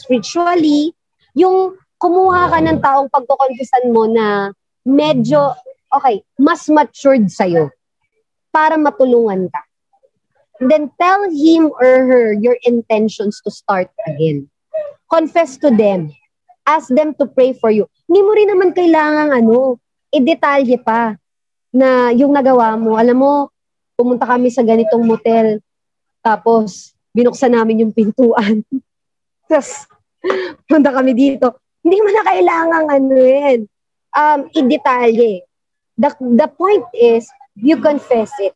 [0.02, 0.98] spiritually,
[1.38, 4.50] yung kumuha ka ng taong pagkukonfesan mo na
[4.82, 5.54] medyo,
[5.94, 7.70] okay, mas matured sa'yo
[8.50, 9.62] para matulungan ka.
[10.60, 14.52] then tell him or her your intentions to start again.
[15.08, 16.12] Confess to them.
[16.68, 17.88] Ask them to pray for you.
[18.06, 19.80] Hindi mo rin naman kailangan ano,
[20.12, 21.16] i-detalye pa
[21.72, 23.00] na yung nagawa mo.
[23.00, 23.32] Alam mo,
[23.96, 25.64] pumunta kami sa ganitong motel,
[26.22, 28.62] tapos binuksan namin yung pintuan.
[29.50, 29.90] Tapos,
[30.70, 31.58] punta kami dito.
[31.82, 33.60] Hindi mo na kailangan ano yun,
[34.14, 35.42] um, i-detalye.
[35.98, 37.26] The, the point is,
[37.62, 38.56] you confess it.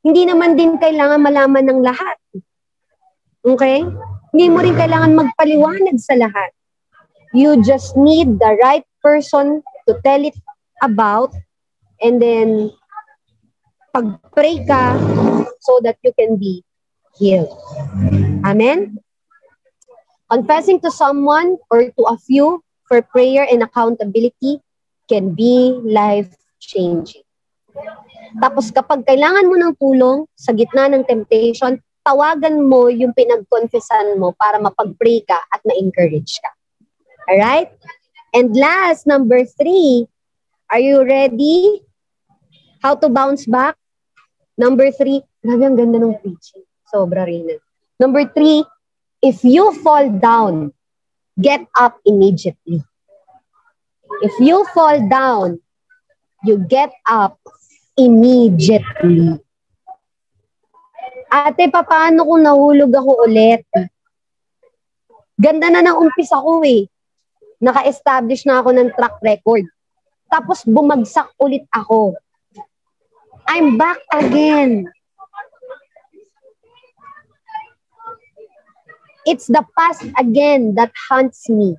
[0.00, 2.16] Hindi naman din kailangan malaman ng lahat.
[3.42, 3.82] Okay?
[4.32, 6.50] Hindi mo rin kailangan magpaliwanag sa lahat.
[7.34, 10.36] You just need the right person to tell it
[10.82, 11.34] about
[12.00, 12.70] and then
[13.94, 14.94] pag-pray ka
[15.64, 16.62] so that you can be
[17.16, 17.50] healed.
[18.44, 19.00] Amen?
[20.30, 24.62] Confessing to someone or to a few for prayer and accountability
[25.08, 27.26] can be life-changing.
[28.38, 34.36] Tapos kapag kailangan mo ng tulong sa gitna ng temptation, tawagan mo yung pinag-confessan mo
[34.36, 36.50] para mapag-pray ka at ma-encourage ka.
[37.26, 37.74] Alright?
[38.36, 40.06] And last, number three,
[40.70, 41.82] are you ready?
[42.84, 43.74] How to bounce back?
[44.54, 46.62] Number three, grabe ang ganda ng preaching.
[46.86, 47.50] Sobra rin.
[47.98, 48.62] Number three,
[49.26, 50.72] If you fall down,
[51.40, 52.84] get up immediately.
[54.20, 55.58] If you fall down,
[56.44, 57.40] you get up
[57.96, 59.40] immediately.
[61.26, 63.66] Ate, paano kung nahulog ako ulit?
[65.36, 66.86] Ganda na ng umpisa ko eh.
[67.60, 69.64] Naka-establish na ako ng track record.
[70.30, 72.14] Tapos bumagsak ulit ako.
[73.48, 74.86] I'm back again.
[79.26, 81.74] It's the past again that haunts me.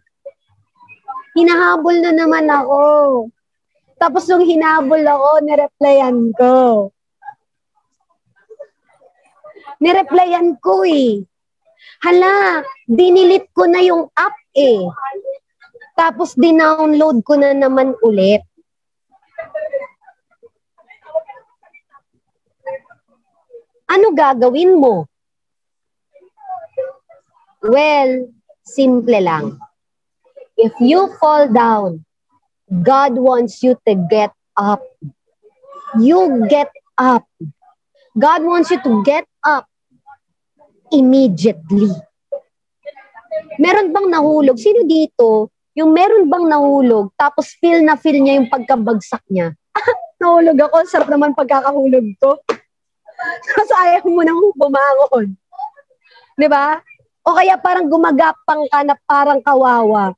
[1.38, 2.82] Hinahabol na naman ako.
[3.98, 6.56] Tapos nung hinabol ako, nireplyan ko.
[9.82, 11.26] Nireplyan ko eh.
[12.02, 14.86] Hala, dinilit ko na yung app eh.
[15.98, 18.46] Tapos dinownload ko na naman ulit.
[23.90, 25.10] Ano gagawin mo?
[27.66, 28.30] Well,
[28.62, 29.58] simple lang.
[30.54, 32.07] If you fall down,
[32.68, 34.84] God wants you to get up.
[35.96, 36.68] You get
[37.00, 37.24] up.
[38.12, 39.70] God wants you to get up
[40.92, 41.92] immediately.
[43.56, 44.60] Meron bang nahulog?
[44.60, 45.54] Sino dito?
[45.78, 49.54] Yung meron bang nahulog, tapos feel na feel niya yung pagkabagsak niya.
[50.22, 52.36] nahulog ako, sarap naman pagkakahulog ko.
[53.50, 55.34] Tapos ayaw mo nang bumangon.
[56.38, 56.78] Di ba?
[57.26, 60.14] O kaya parang gumagapang ka na parang kawawa.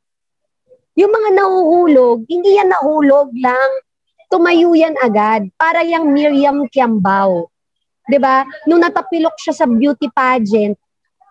[0.97, 3.71] Yung mga nahuhulog, hindi yan nahulog lang.
[4.29, 5.49] Tumayo yan agad.
[5.57, 7.49] Para yung Miriam Kiambao.
[8.17, 8.45] ba?
[8.65, 10.77] Nung natapilok siya sa beauty pageant,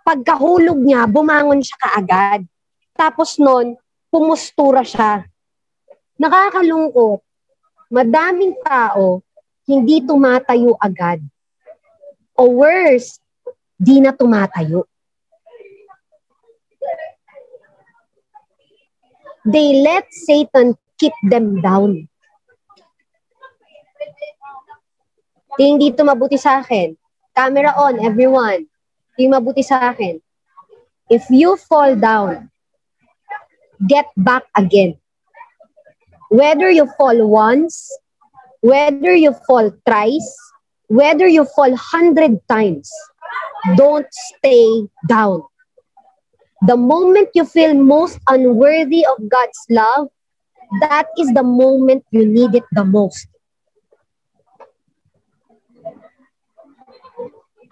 [0.07, 2.41] pagkahulog niya, bumangon siya kaagad.
[2.95, 3.75] Tapos noon,
[4.11, 5.27] pumustura siya.
[6.19, 7.23] Nakakalungkot.
[7.89, 9.23] Madaming tao
[9.69, 11.21] hindi tumatayo agad.
[12.33, 13.21] O worse,
[13.77, 14.89] di na tumatayo.
[19.49, 22.05] They let Satan keep them down.
[25.57, 26.93] Ting dito mabuti sa akin.
[27.33, 28.69] Camera on, everyone.
[29.17, 30.21] Ting mabuti sa akin.
[31.09, 32.53] If you fall down,
[33.89, 35.01] get back again.
[36.29, 37.89] Whether you fall once,
[38.61, 40.29] whether you fall thrice,
[40.93, 42.93] whether you fall hundred times,
[43.81, 45.41] don't stay down.
[46.67, 50.09] The moment you feel most unworthy of God's love,
[50.81, 53.29] that is the moment you need it the most.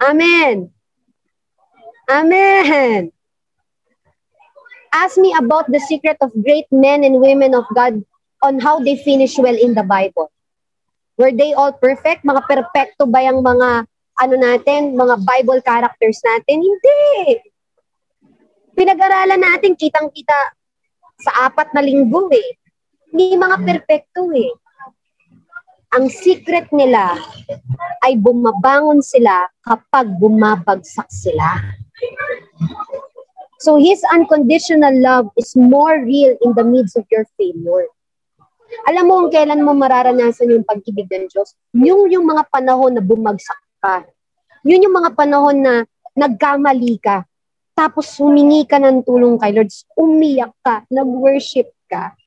[0.01, 0.71] Amen.
[2.09, 3.11] Amen.
[4.93, 8.01] Ask me about the secret of great men and women of God
[8.41, 10.31] on how they finish well in the Bible.
[11.17, 12.23] Were they all perfect?
[12.23, 13.89] Mga perfecto ba yung mga
[14.21, 16.61] ano natin, mga Bible characters natin?
[16.61, 17.41] Hindi.
[18.77, 20.37] Pinag-aralan natin, kitang-kita
[21.17, 22.61] sa apat na linggo eh.
[23.09, 24.53] Hindi mga perpekto eh.
[25.97, 27.17] Ang secret nila
[28.05, 31.57] ay bumabangon sila kapag bumabagsak sila.
[33.57, 37.89] So His unconditional love is more real in the midst of your failure.
[38.85, 41.57] Alam mo kung kailan mo mararanasan yung pag-ibig ng Diyos?
[41.73, 44.05] Yung, yung mga panahon na bumagsak ka.
[44.67, 45.73] Yun yung mga panahon na
[46.13, 47.25] nagkamali ka.
[47.77, 52.17] Tapos humingi ka ng tulong kay Lord, umiyak ka, nag-worship ka,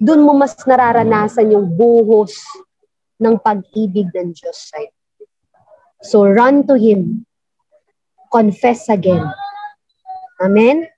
[0.00, 2.32] doon mo mas nararanasan yung buhos
[3.20, 4.92] ng pag-ibig ng Diyos sa'yo.
[6.00, 7.28] So run to Him.
[8.32, 9.24] Confess again.
[10.40, 10.88] Amen?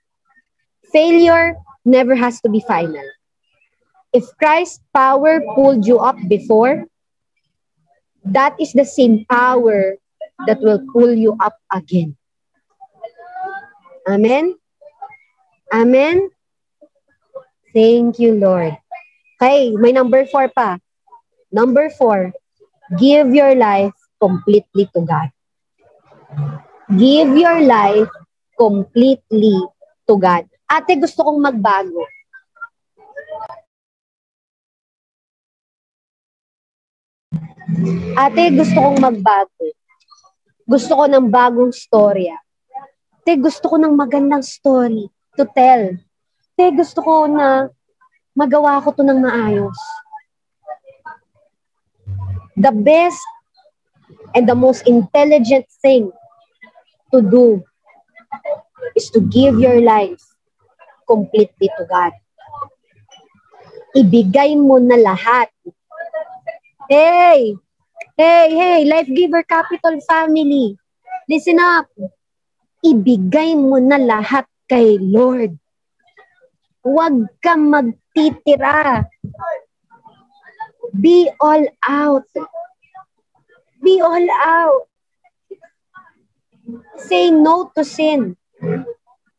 [0.91, 3.03] Failure never has to be final.
[4.15, 6.87] If Christ's power pulled you up before,
[8.25, 9.95] that is the same power
[10.47, 12.18] that will pull you up again.
[14.09, 14.57] Amen?
[15.69, 16.33] Amen?
[17.77, 18.73] Thank you, Lord.
[19.37, 20.81] Okay, may number four pa.
[21.53, 22.33] Number four,
[22.97, 25.29] give your life completely to God.
[26.89, 28.09] Give your life
[28.57, 29.61] completely
[30.09, 30.49] to God.
[30.65, 32.01] Ate, gusto kong magbago.
[38.17, 39.65] Ate, gusto kong magbago.
[40.65, 42.41] Gusto ko ng bagong storya.
[43.29, 45.05] Te, gusto ko ng magandang story
[45.37, 45.93] to tell.
[46.57, 47.69] Te, gusto ko na
[48.33, 49.77] magawa ko to ng maayos.
[52.57, 53.21] The best
[54.33, 56.09] and the most intelligent thing
[57.13, 57.61] to do
[58.97, 60.25] is to give your life
[61.05, 62.17] completely to God.
[63.93, 65.53] Ibigay mo na lahat.
[66.89, 67.53] Hey!
[68.17, 70.81] Hey, hey, Life Giver Capital Family.
[71.29, 71.85] Listen up
[72.83, 75.55] ibigay mo na lahat kay Lord.
[76.83, 79.03] Huwag kang magtitira.
[80.95, 82.29] Be all out.
[83.83, 84.87] Be all out.
[87.07, 88.35] Say no to sin.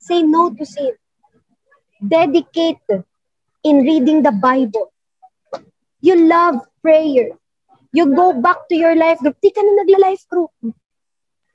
[0.00, 0.94] Say no to sin.
[2.00, 2.80] Dedicate
[3.64, 4.92] in reading the Bible.
[6.00, 7.36] You love prayer.
[7.92, 9.36] You go back to your life group.
[9.42, 10.52] Di ka na nagla-life group.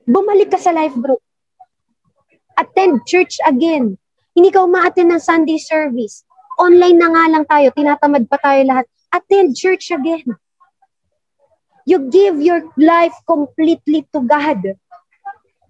[0.05, 1.24] Bumalik ka sa life group
[2.57, 3.97] attend church again.
[4.35, 6.27] Hindi ka umaattend ng Sunday service.
[6.59, 8.85] Online na nga lang tayo, tinatamad pa tayo lahat.
[9.11, 10.27] Attend church again.
[11.85, 14.75] You give your life completely to God.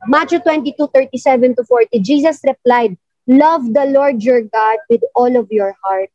[0.08, 5.50] Matthew 22, 37 to 40, Jesus replied, Love the Lord your God with all of
[5.50, 6.10] your heart,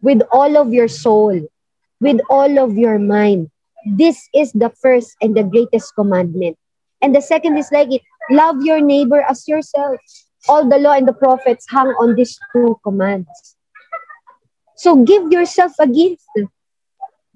[0.00, 1.36] with all of your soul,
[2.00, 3.52] with all of your mind.
[3.84, 6.56] This is the first and the greatest commandment.
[7.00, 9.98] And the second is like it, love your neighbor as yourself.
[10.48, 13.28] All the law and the prophets hang on these two commands.
[14.80, 16.24] So give yourself a gift.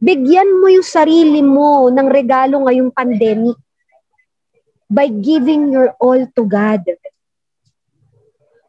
[0.01, 3.61] Bigyan mo yung sarili mo ng regalo ngayong pandemic
[4.89, 6.81] by giving your all to God.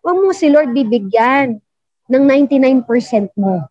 [0.03, 1.63] Huwag mo si Lord bibigyan
[2.11, 2.83] ng 99%
[3.39, 3.63] mo.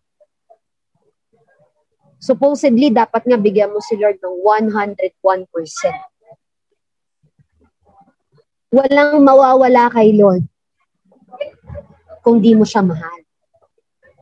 [2.19, 5.05] Supposedly, dapat nga bigyan mo si Lord ng 101%.
[8.75, 10.43] Walang mawawala kay Lord
[12.19, 13.23] kung di mo siya mahal.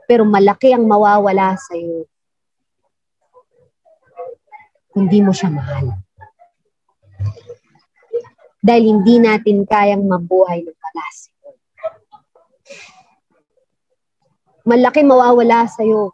[0.05, 2.05] Pero malaki ang mawawala sa iyo
[4.93, 5.97] kung di mo siya mahal.
[8.61, 11.33] Dahil hindi natin kayang mabuhay ng palasi.
[14.69, 16.13] Malaki mawawala sa iyo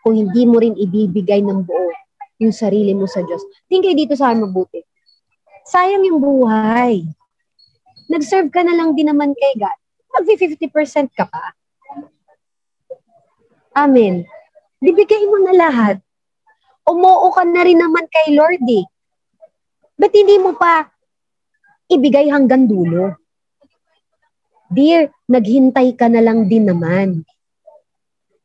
[0.00, 1.92] kung hindi mo rin ibibigay ng buo
[2.40, 3.44] yung sarili mo sa Diyos.
[3.68, 4.80] Tingin kayo dito sa akin mabuti.
[5.68, 7.04] Sayang yung buhay
[8.10, 9.78] nag-serve ka na lang din naman kay God.
[10.14, 11.54] Mag-50% ka pa.
[13.74, 14.22] Amen.
[14.78, 15.96] Bibigay mo na lahat.
[16.86, 18.86] Umuo ka na rin naman kay Lord eh.
[19.98, 20.86] Ba't hindi mo pa
[21.90, 23.18] ibigay hanggang dulo?
[24.70, 27.22] Dear, naghintay ka na lang din naman.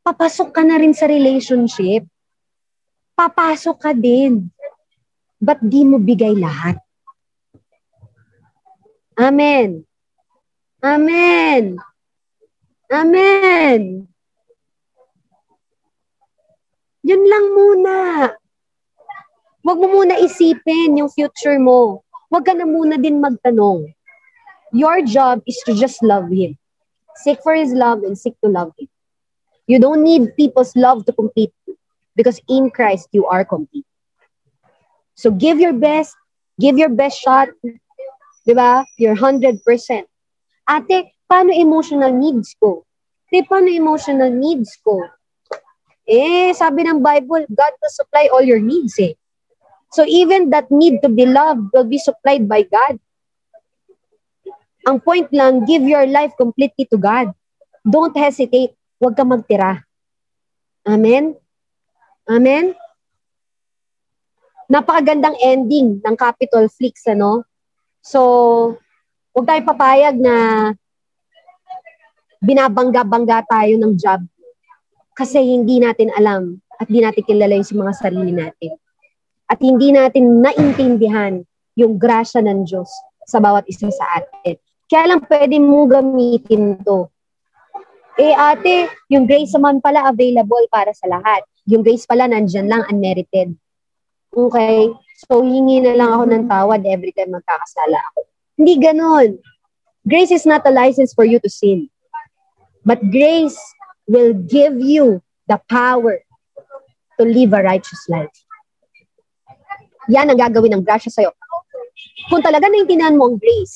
[0.02, 2.08] Papasok ka na rin sa relationship.
[3.14, 4.50] Papasok ka din.
[5.38, 6.80] Ba't di mo bigay lahat?
[9.20, 9.84] Amen.
[10.80, 11.76] Amen.
[12.88, 14.08] Amen.
[17.04, 17.96] Yun lang muna.
[19.60, 22.00] Huwag mo muna isipin yung future mo.
[22.32, 23.92] Huwag ka na muna din magtanong.
[24.72, 26.56] Your job is to just love Him.
[27.20, 28.88] Seek for His love and seek to love Him.
[29.68, 31.52] You don't need people's love to complete
[32.16, 33.84] because in Christ you are complete.
[35.20, 36.16] So give your best,
[36.56, 37.52] give your best shot,
[38.44, 38.84] Di ba?
[38.96, 39.62] You're 100%.
[40.70, 42.86] Ate, paano emotional needs ko?
[43.30, 45.02] Ate, paano emotional needs ko?
[46.10, 49.14] Eh, sabi ng Bible, God will supply all your needs eh.
[49.94, 53.02] So even that need to be loved will be supplied by God.
[54.86, 57.34] Ang point lang, give your life completely to God.
[57.86, 58.74] Don't hesitate.
[59.02, 59.86] Huwag ka magtira.
[60.86, 61.38] Amen?
[62.30, 62.74] Amen?
[64.70, 67.49] Napakagandang ending ng Capitol Flix, ano?
[68.00, 68.20] So,
[69.36, 70.36] huwag tayo papayag na
[72.40, 74.24] binabangga-bangga tayo ng job
[75.12, 78.72] kasi hindi natin alam at hindi natin kilala yung mga sarili natin.
[79.50, 81.44] At hindi natin naintindihan
[81.76, 82.88] yung grasya ng Diyos
[83.28, 84.56] sa bawat isa sa atin.
[84.88, 87.12] Kaya lang pwede mo gamitin to.
[88.20, 91.44] Eh ate, yung grace naman pala available para sa lahat.
[91.68, 93.56] Yung grace pala nandyan lang unmerited.
[94.32, 94.92] Okay?
[95.20, 98.20] So, hingi na lang ako ng tawad every time magkakasala ako.
[98.56, 99.30] Hindi ganon.
[100.08, 101.92] Grace is not a license for you to sin.
[102.88, 103.60] But grace
[104.08, 105.20] will give you
[105.52, 106.24] the power
[107.20, 108.32] to live a righteous life.
[110.08, 111.36] Yan ang gagawin ng grasya sa'yo.
[112.32, 113.76] Kung talaga naintindihan mo ang grace,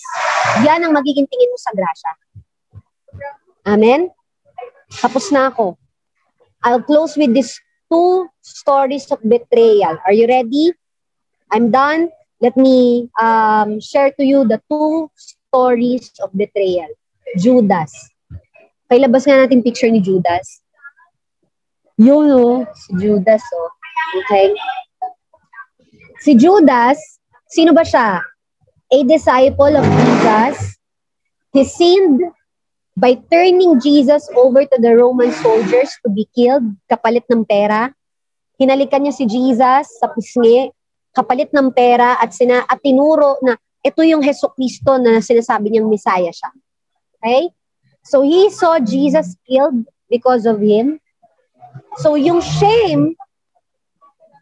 [0.63, 2.11] yan ang magiging tingin mo sa grasya.
[3.67, 4.07] Amen?
[4.95, 5.75] Tapos na ako.
[6.63, 7.59] I'll close with these
[7.91, 9.99] two stories of betrayal.
[10.07, 10.71] Are you ready?
[11.53, 12.09] I'm done.
[12.41, 16.89] Let me um, share to you the two stories of betrayal.
[17.37, 17.93] Judas.
[18.89, 20.65] Pailabas nga natin picture ni Judas.
[22.01, 22.65] Yun, oh.
[22.73, 23.69] Si Judas, oh.
[24.25, 24.49] Okay?
[26.25, 26.97] Si Judas,
[27.53, 28.17] sino ba siya?
[28.89, 30.57] A disciple of Jesus.
[31.53, 32.17] He sinned
[32.97, 37.93] by turning Jesus over to the Roman soldiers to be killed kapalit ng pera.
[38.57, 40.73] Hinalikan niya si Jesus sa pisngi
[41.13, 43.53] kapalit ng pera at, sina, at tinuro na
[43.85, 46.51] ito yung Heso Kristo na sinasabi niyang Messiah siya.
[47.21, 47.53] Okay?
[48.03, 50.99] So he saw Jesus killed because of him.
[52.01, 53.15] So yung shame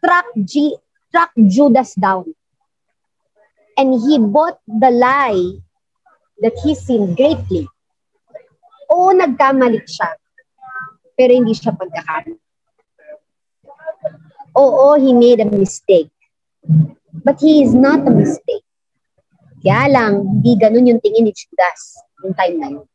[0.02, 0.74] track G,
[1.12, 2.34] track Judas down.
[3.76, 5.62] And he bought the lie
[6.42, 7.68] that he sinned greatly.
[8.92, 10.12] Oo, nagkamali siya.
[11.16, 12.36] Pero hindi siya pagkakamali.
[14.52, 16.12] Oo, he made a mistake.
[17.24, 18.64] But he is not a mistake.
[19.62, 22.86] Kaya lang, hindi ganun yung tingin ni Judas yung time na yun.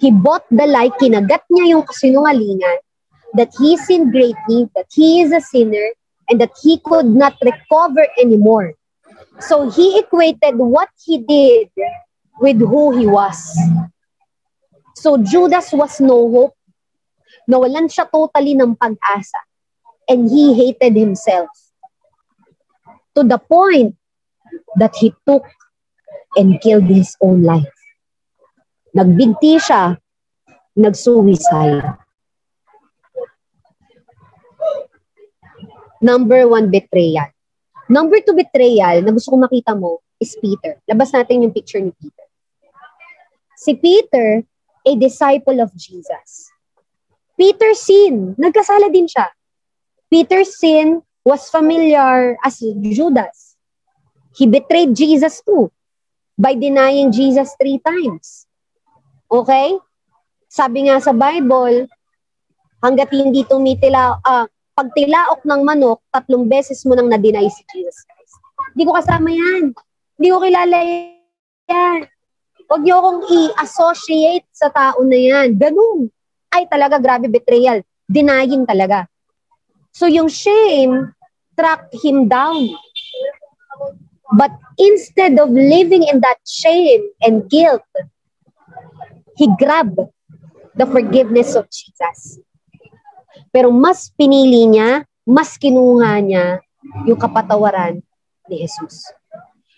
[0.00, 2.78] He bought the lie, kinagat niya yung kasinungalingan
[3.34, 5.94] that he sinned greatly, that he is a sinner,
[6.28, 8.74] and that he could not recover anymore.
[9.40, 11.70] So he equated what he did
[12.40, 13.40] with who he was.
[14.94, 16.56] So Judas was no hope.
[17.48, 19.40] Nawalan siya totally ng pag-asa.
[20.08, 21.48] And he hated himself.
[23.14, 23.94] To the point
[24.76, 25.46] that he took
[26.34, 27.70] and killed his own life.
[28.94, 29.98] Nagbigti siya,
[30.78, 31.98] nagsuicide.
[36.02, 37.30] Number one, betrayal.
[37.88, 40.78] Number two, betrayal na gusto kong makita mo is Peter.
[40.86, 42.26] Labas natin yung picture ni Peter.
[43.56, 44.42] Si Peter,
[44.84, 46.52] a disciple of Jesus.
[47.34, 48.36] Peter sin.
[48.36, 49.26] Nagkasala din siya.
[50.12, 53.56] Peter's sin was familiar as Judas.
[54.36, 55.72] He betrayed Jesus too
[56.36, 58.44] by denying Jesus three times.
[59.32, 59.80] Okay?
[60.52, 61.88] Sabi nga sa Bible,
[62.84, 64.46] hanggat hindi tumitila, uh,
[64.76, 68.34] pag tilaok ng manok, tatlong beses mo nang na-deny si Jesus Christ.
[68.74, 69.72] Hindi ko kasama yan.
[70.18, 70.78] Hindi ko kilala
[71.70, 72.00] yan.
[72.68, 75.54] Huwag niyo akong i-associate sa tao na yan.
[75.54, 76.10] Ganun.
[76.50, 77.86] Ay talaga, grabe betrayal.
[78.10, 79.06] Denying talaga.
[79.94, 81.14] So yung shame
[81.54, 82.74] tracked him down.
[84.34, 87.86] But instead of living in that shame and guilt,
[89.38, 90.02] he grabbed
[90.74, 92.42] the forgiveness of Jesus.
[93.54, 96.58] Pero mas pinili niya, mas kinuha niya
[97.06, 98.02] yung kapatawaran
[98.50, 99.14] ni Jesus.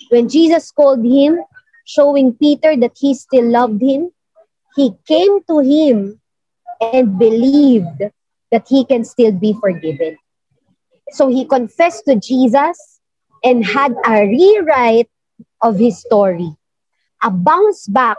[0.09, 1.45] When Jesus called him,
[1.85, 4.09] showing Peter that he still loved him,
[4.81, 6.17] he came to him
[6.81, 8.16] and believed
[8.53, 10.17] that he can still be forgiven.
[11.13, 13.01] So he confessed to Jesus
[13.45, 15.11] and had a rewrite
[15.63, 16.51] of his story,
[17.23, 18.19] a bounce back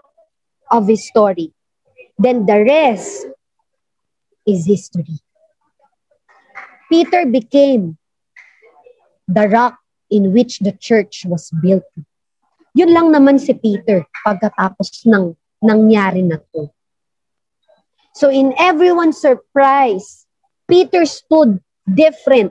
[0.72, 1.54] of his story.
[2.18, 3.28] Then the rest
[4.46, 5.20] is history.
[6.90, 7.98] Peter became
[9.28, 9.78] the rock
[10.10, 11.84] in which the church was built.
[12.74, 16.72] Yun lang naman si Peter pagkatapos ng nangyari na to.
[18.18, 20.26] So in everyone's surprise,
[20.65, 22.49] Peter stood different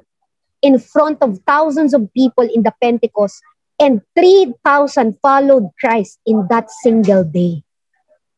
[0.63, 3.43] in front of thousands of people in the Pentecost
[3.83, 7.67] and 3,000 followed Christ in that single day.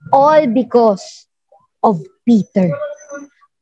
[0.08, 1.28] All because
[1.84, 2.72] of Peter.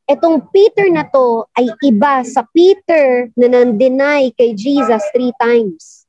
[0.06, 6.06] Etong Peter na to ay iba sa Peter na nandeny kay Jesus three times.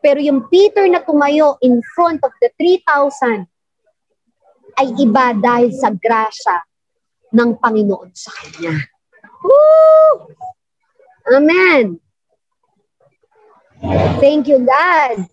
[0.00, 3.52] Pero yung Peter na tumayo in front of the 3,000
[4.78, 6.62] ay iba dahil sa grasya
[7.34, 8.74] ng Panginoon sa kanya.
[9.42, 10.30] Woo!
[11.30, 11.98] Amen!
[14.22, 15.28] Thank you, God.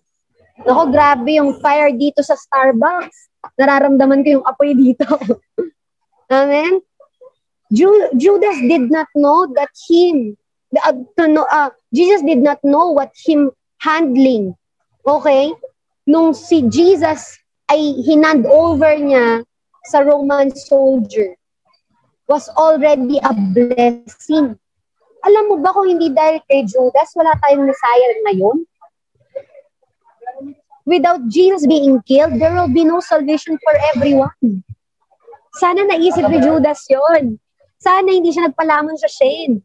[0.62, 3.32] Ako, grabe yung fire dito sa Starbucks.
[3.58, 5.06] Nararamdaman ko yung apoy dito.
[6.32, 6.80] Amen?
[7.72, 10.36] Ju- Judas did not know that him,
[10.76, 14.54] uh, to know, uh, Jesus did not know what him handling.
[15.08, 15.56] Okay?
[16.04, 17.41] Nung si Jesus
[17.72, 19.40] ay hinand over niya
[19.88, 21.32] sa Roman soldier
[22.28, 24.54] was already a blessing.
[25.24, 28.58] Alam mo ba kung hindi dahil kay Judas, wala tayong Messiah ngayon?
[30.82, 34.66] Without Jesus being killed, there will be no salvation for everyone.
[35.56, 37.38] Sana naisip ni Judas yon.
[37.78, 39.62] Sana hindi siya nagpalamon sa Shane.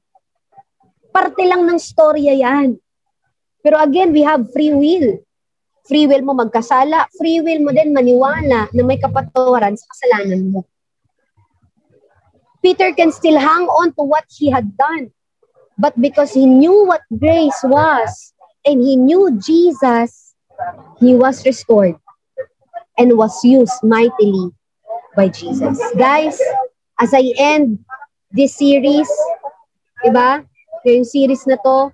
[1.09, 2.77] Parte lang ng storya yan.
[3.65, 5.17] Pero again, we have free will.
[5.87, 10.67] Free will mo magkasala, free will mo din maniwala na may kapatawaran sa kasalanan mo.
[12.59, 15.15] Peter can still hang on to what he had done.
[15.79, 18.33] But because he knew what grace was
[18.65, 20.35] and he knew Jesus,
[20.99, 21.95] he was restored
[22.97, 24.51] and was used mightily
[25.15, 25.79] by Jesus.
[25.95, 26.41] Guys,
[26.99, 27.79] as I end
[28.31, 29.07] this series,
[30.03, 30.43] diba?
[30.83, 31.93] Yung series na to,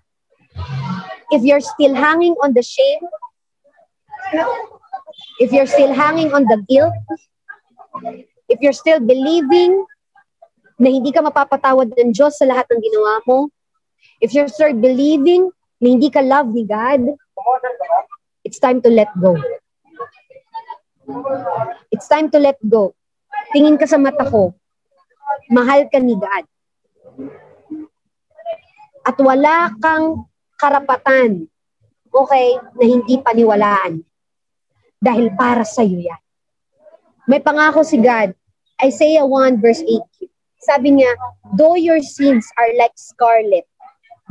[1.31, 3.03] if you're still hanging on the shame,
[5.39, 6.93] if you're still hanging on the guilt,
[8.49, 9.85] if you're still believing
[10.77, 13.49] na hindi ka mapapatawad ng Diyos sa lahat ng ginawa mo,
[14.19, 17.13] if you're still believing na hindi ka love ni God,
[18.43, 19.37] it's time to let go.
[21.91, 22.95] It's time to let go.
[23.53, 24.55] Tingin ka sa mata ko,
[25.51, 26.45] mahal ka ni God.
[29.03, 30.25] At wala kang
[30.55, 31.51] karapatan,
[32.07, 33.99] okay, na hindi paniwalaan.
[35.03, 36.21] Dahil para sa iyo yan.
[37.27, 38.31] May pangako si God,
[38.79, 40.31] Isaiah 1 verse 8.
[40.63, 41.11] Sabi niya,
[41.59, 43.67] though your sins are like scarlet,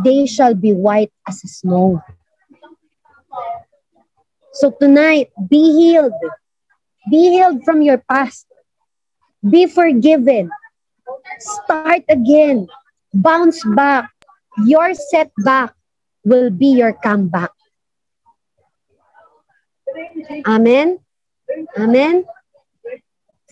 [0.00, 2.00] they shall be white as snow.
[4.56, 6.16] So tonight, be healed.
[7.08, 8.48] Be healed from your past.
[9.44, 10.48] Be forgiven.
[11.40, 12.68] Start again.
[13.12, 14.08] Bounce back.
[14.64, 15.74] Your setback
[16.24, 17.52] will be your comeback.
[20.46, 20.98] Amen?
[21.76, 22.24] Amen?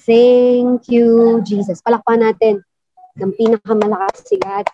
[0.01, 1.84] Thank you, Jesus.
[1.84, 2.64] Palakpan natin
[3.20, 4.64] ng pinakamalakas si God.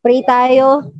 [0.00, 0.96] Pray tayo.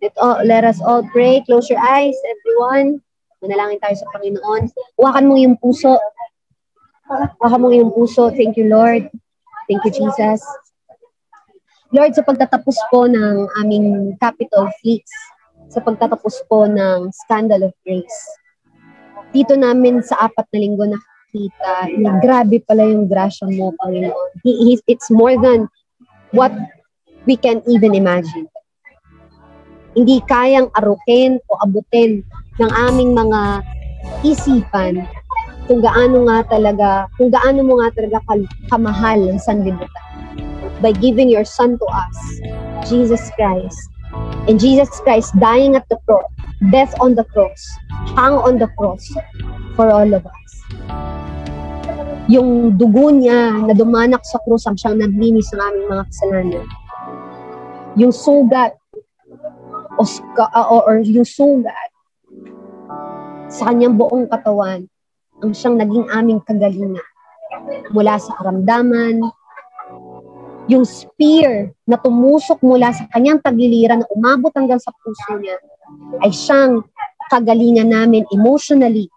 [0.00, 1.44] Let, all, let us all pray.
[1.44, 3.04] Close your eyes, everyone.
[3.44, 4.72] Manalangin tayo sa Panginoon.
[4.96, 6.00] Huwakan mo yung puso.
[7.38, 8.32] Huwakan mo yung puso.
[8.32, 9.12] Thank you, Lord.
[9.68, 10.40] Thank you, Jesus.
[11.92, 15.12] Lord, sa pagtatapos po ng aming Capital Fleets,
[15.72, 18.20] sa pagtatapos po ng Scandal of Grace,
[19.32, 24.44] dito namin sa apat na linggo nakita na grabe pala yung grasya mo, Panginoon.
[24.44, 25.72] He, it's more than
[26.36, 26.52] what
[27.24, 28.52] we can even imagine.
[29.96, 32.20] Hindi kayang arukin o abutin
[32.60, 33.64] ng aming mga
[34.28, 35.08] isipan
[35.64, 38.20] kung gaano nga talaga, kung gaano mo nga talaga
[38.68, 40.04] kamahal ang sanlibutan
[40.84, 42.18] by giving your Son to us,
[42.84, 43.78] Jesus Christ.
[44.50, 46.26] And Jesus Christ dying at the cross,
[46.74, 47.62] death on the cross,
[48.18, 49.06] hang on the cross
[49.78, 50.50] for all of us.
[52.26, 56.66] Yung dugo niya na dumanak sa krus ang siyang naglinis ng aming mga kasalanan.
[57.94, 58.74] Yung sugat
[59.98, 60.02] o,
[60.70, 61.90] or, or yung sugat
[63.52, 64.88] sa kanyang buong katawan
[65.42, 67.06] ang siyang naging aming kagalingan
[67.90, 69.22] mula sa karamdaman,
[70.70, 75.58] yung spear na tumusok mula sa kanyang tagiliran na umabot hanggang sa puso niya
[76.22, 76.86] ay siyang
[77.26, 79.10] kagalingan namin emotionally.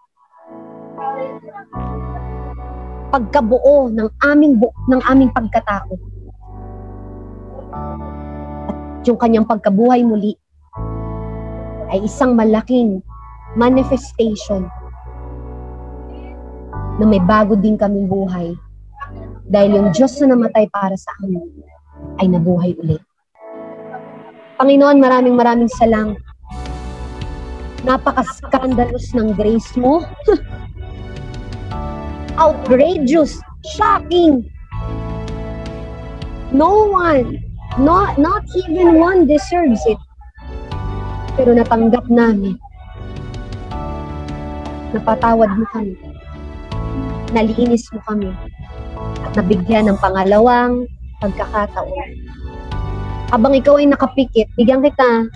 [3.14, 5.94] Pagkabuo ng aming bu- ng aming pagkatao.
[8.66, 10.34] At yung kanyang pagkabuhay muli
[11.94, 12.98] ay isang malaking
[13.54, 14.66] manifestation
[16.98, 18.58] na may bago din kaming buhay
[19.46, 21.46] dahil yung Diyos na namatay para sa amin
[22.18, 23.02] ay nabuhay ulit.
[24.58, 26.18] Panginoon, maraming maraming salamat.
[27.86, 30.02] Napaka-scandalous ng grace mo.
[32.42, 33.38] Outrageous,
[33.76, 34.42] shocking.
[36.50, 37.38] No one,
[37.78, 40.00] not, not even one deserves it.
[41.36, 42.56] Pero natanggap namin.
[44.96, 45.94] Napatawad mo kami.
[47.36, 48.32] Nalinis mo kami
[49.36, 50.88] nabigyan ng pangalawang
[51.20, 52.08] pagkakataon.
[53.28, 55.28] Habang ikaw ay nakapikit, bigyan kita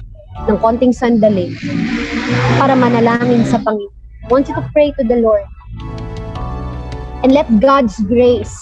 [0.47, 1.53] ng konting sandali
[2.57, 3.99] para manalangin sa Panginoon.
[4.25, 5.43] I want you to pray to the Lord.
[7.21, 8.57] And let God's grace,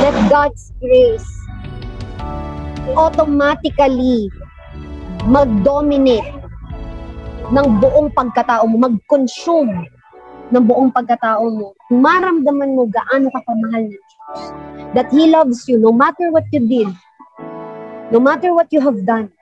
[0.00, 1.28] let God's grace
[2.96, 4.28] automatically
[5.28, 6.30] mag-dominate
[7.48, 9.88] ng buong pagkatao mo, mag-consume
[10.54, 14.40] ng buong pagkatao mo, maramdaman mo gaano ka kamahal ng Diyos.
[14.94, 16.90] That He loves you no matter what you did,
[18.14, 19.34] no matter what you have done.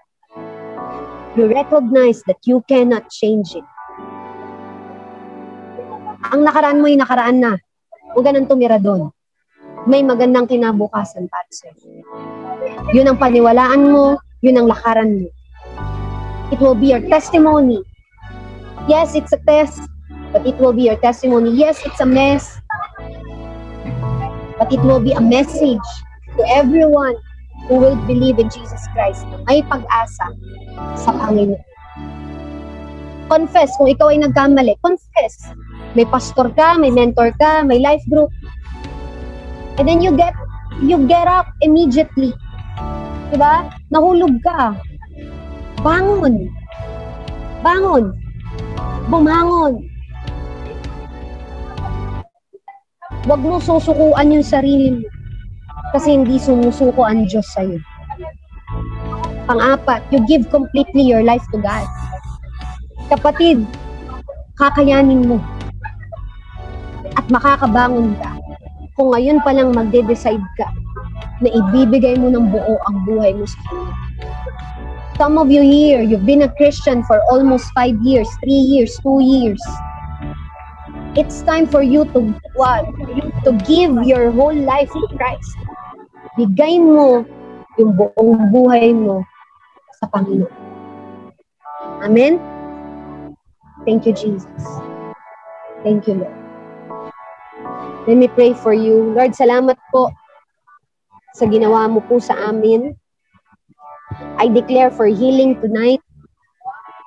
[1.36, 3.66] You recognize that you cannot change it.
[6.32, 7.52] Ang nakaraan mo ay nakaraan na.
[8.16, 9.12] Huwag ka nang tumira doon.
[9.84, 11.72] May magandang kinabukasan para sa
[12.96, 15.28] Yun ang paniwalaan mo, yun ang lakaran mo.
[16.52, 17.80] It will be your testimony.
[18.88, 19.88] Yes, it's a test
[20.32, 21.52] but it will be your testimony.
[21.52, 22.58] Yes, it's a mess,
[24.58, 25.86] but it will be a message
[26.36, 27.14] to everyone
[27.68, 30.26] who will believe in Jesus Christ na may pag-asa
[30.96, 31.60] sa Panginoon.
[33.28, 35.52] Confess, kung ikaw ay nagkamali, confess.
[35.92, 38.32] May pastor ka, may mentor ka, may life group.
[39.76, 40.36] And then you get
[40.84, 42.32] you get up immediately.
[43.32, 43.72] Diba?
[43.88, 44.76] Nahulog ka.
[45.80, 46.48] Bangon.
[47.64, 48.12] Bangon.
[49.08, 49.91] Bumangon.
[53.22, 55.06] Huwag mo susukuan yung sarili mo.
[55.94, 57.78] Kasi hindi sumusuko ang Diyos sa'yo.
[59.46, 61.86] Pang-apat, you give completely your life to God.
[63.06, 63.62] Kapatid,
[64.58, 65.38] kakayanin mo.
[67.14, 68.34] At makakabangon ka.
[68.98, 70.66] Kung ngayon pa lang magde-decide ka
[71.38, 73.94] na ibibigay mo ng buo ang buhay mo sa Kanya.
[75.14, 79.22] Some of you here, you've been a Christian for almost five years, three years, two
[79.22, 79.62] years
[81.16, 82.20] it's time for you to
[82.54, 82.88] what?
[83.44, 85.56] To give your whole life to Christ.
[86.38, 87.24] Bigay mo
[87.76, 89.20] yung buong buhay mo
[90.00, 90.52] sa Panginoon.
[92.00, 92.40] Amen?
[93.84, 94.64] Thank you, Jesus.
[95.84, 96.38] Thank you, Lord.
[98.08, 99.12] Let me pray for you.
[99.14, 100.10] Lord, salamat po
[101.36, 102.96] sa ginawa mo po sa amin.
[104.40, 106.00] I declare for healing tonight.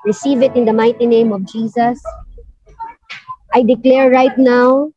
[0.06, 2.00] Receive it in the mighty name of Jesus.
[3.56, 4.92] I declare right now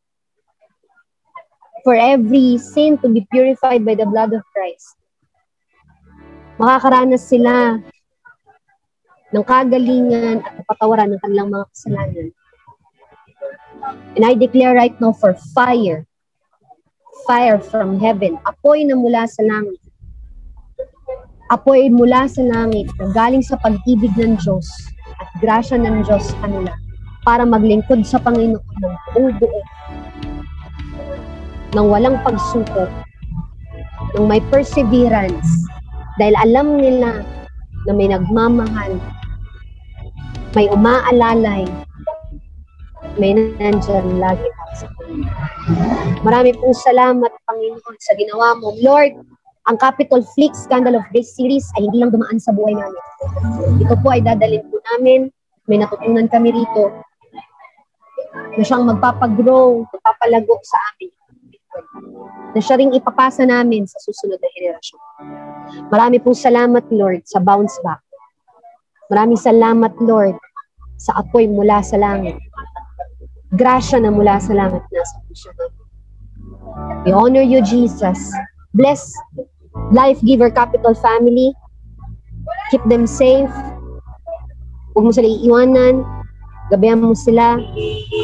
[1.87, 4.99] for every sin to be purified by the blood of Christ.
[6.59, 7.79] Makakaranas sila
[9.31, 12.27] ng kagalingan at kapatawaran ng kanilang mga kasalanan.
[14.19, 16.03] And I declare right now for fire,
[17.23, 19.79] fire from heaven, apoy na mula sa langit,
[21.47, 24.67] apoy mula sa langit na galing sa pag-ibig ng Diyos
[25.15, 26.75] at grasya ng Diyos kanila
[27.23, 29.61] para maglingkod sa Panginoon ng buong buo,
[31.75, 32.89] ng walang pagsukot,
[34.17, 35.67] ng may perseverance,
[36.17, 37.23] dahil alam nila
[37.87, 38.97] na may nagmamahal,
[40.55, 41.63] may umaalalay,
[43.19, 45.31] may nandyan lagi para sa kanila.
[46.23, 48.73] Marami pong salamat, Panginoon, sa ginawa mo.
[48.79, 49.19] Lord,
[49.67, 53.03] ang Capitol Flick Scandal of Grace series ay hindi lang dumaan sa buhay namin.
[53.85, 55.29] Ito po ay dadalhin po namin.
[55.69, 56.89] May natutunan kami rito
[58.55, 61.11] na siyang magpapagrow, magpapalago sa amin.
[62.53, 65.01] Na siya ring ipapasa namin sa susunod na henerasyon.
[65.93, 68.01] Marami pong salamat, Lord, sa bounce back.
[69.09, 70.37] Maraming salamat, Lord,
[70.97, 72.37] sa apoy mula sa langit.
[73.53, 75.49] Grasya na mula sa langit na sa puso.
[77.05, 78.19] We honor you, Jesus.
[78.73, 79.09] Bless
[79.89, 81.53] Life Giver Capital family.
[82.69, 83.49] Keep them safe.
[84.93, 86.05] Huwag mo sila iiwanan.
[86.69, 87.57] Gabayan mo sila.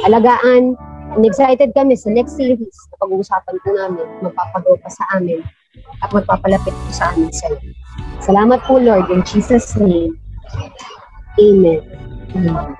[0.05, 0.77] Alagaan.
[1.15, 4.05] And excited kami sa next series na pag-uusapan po namin.
[4.19, 5.39] Magpapagawa pa sa amin
[6.03, 7.51] at magpapalapit po sa amin sa
[8.23, 10.17] Salamat po, Lord, in Jesus' name.
[11.39, 11.81] Amen.
[12.35, 12.75] Amen.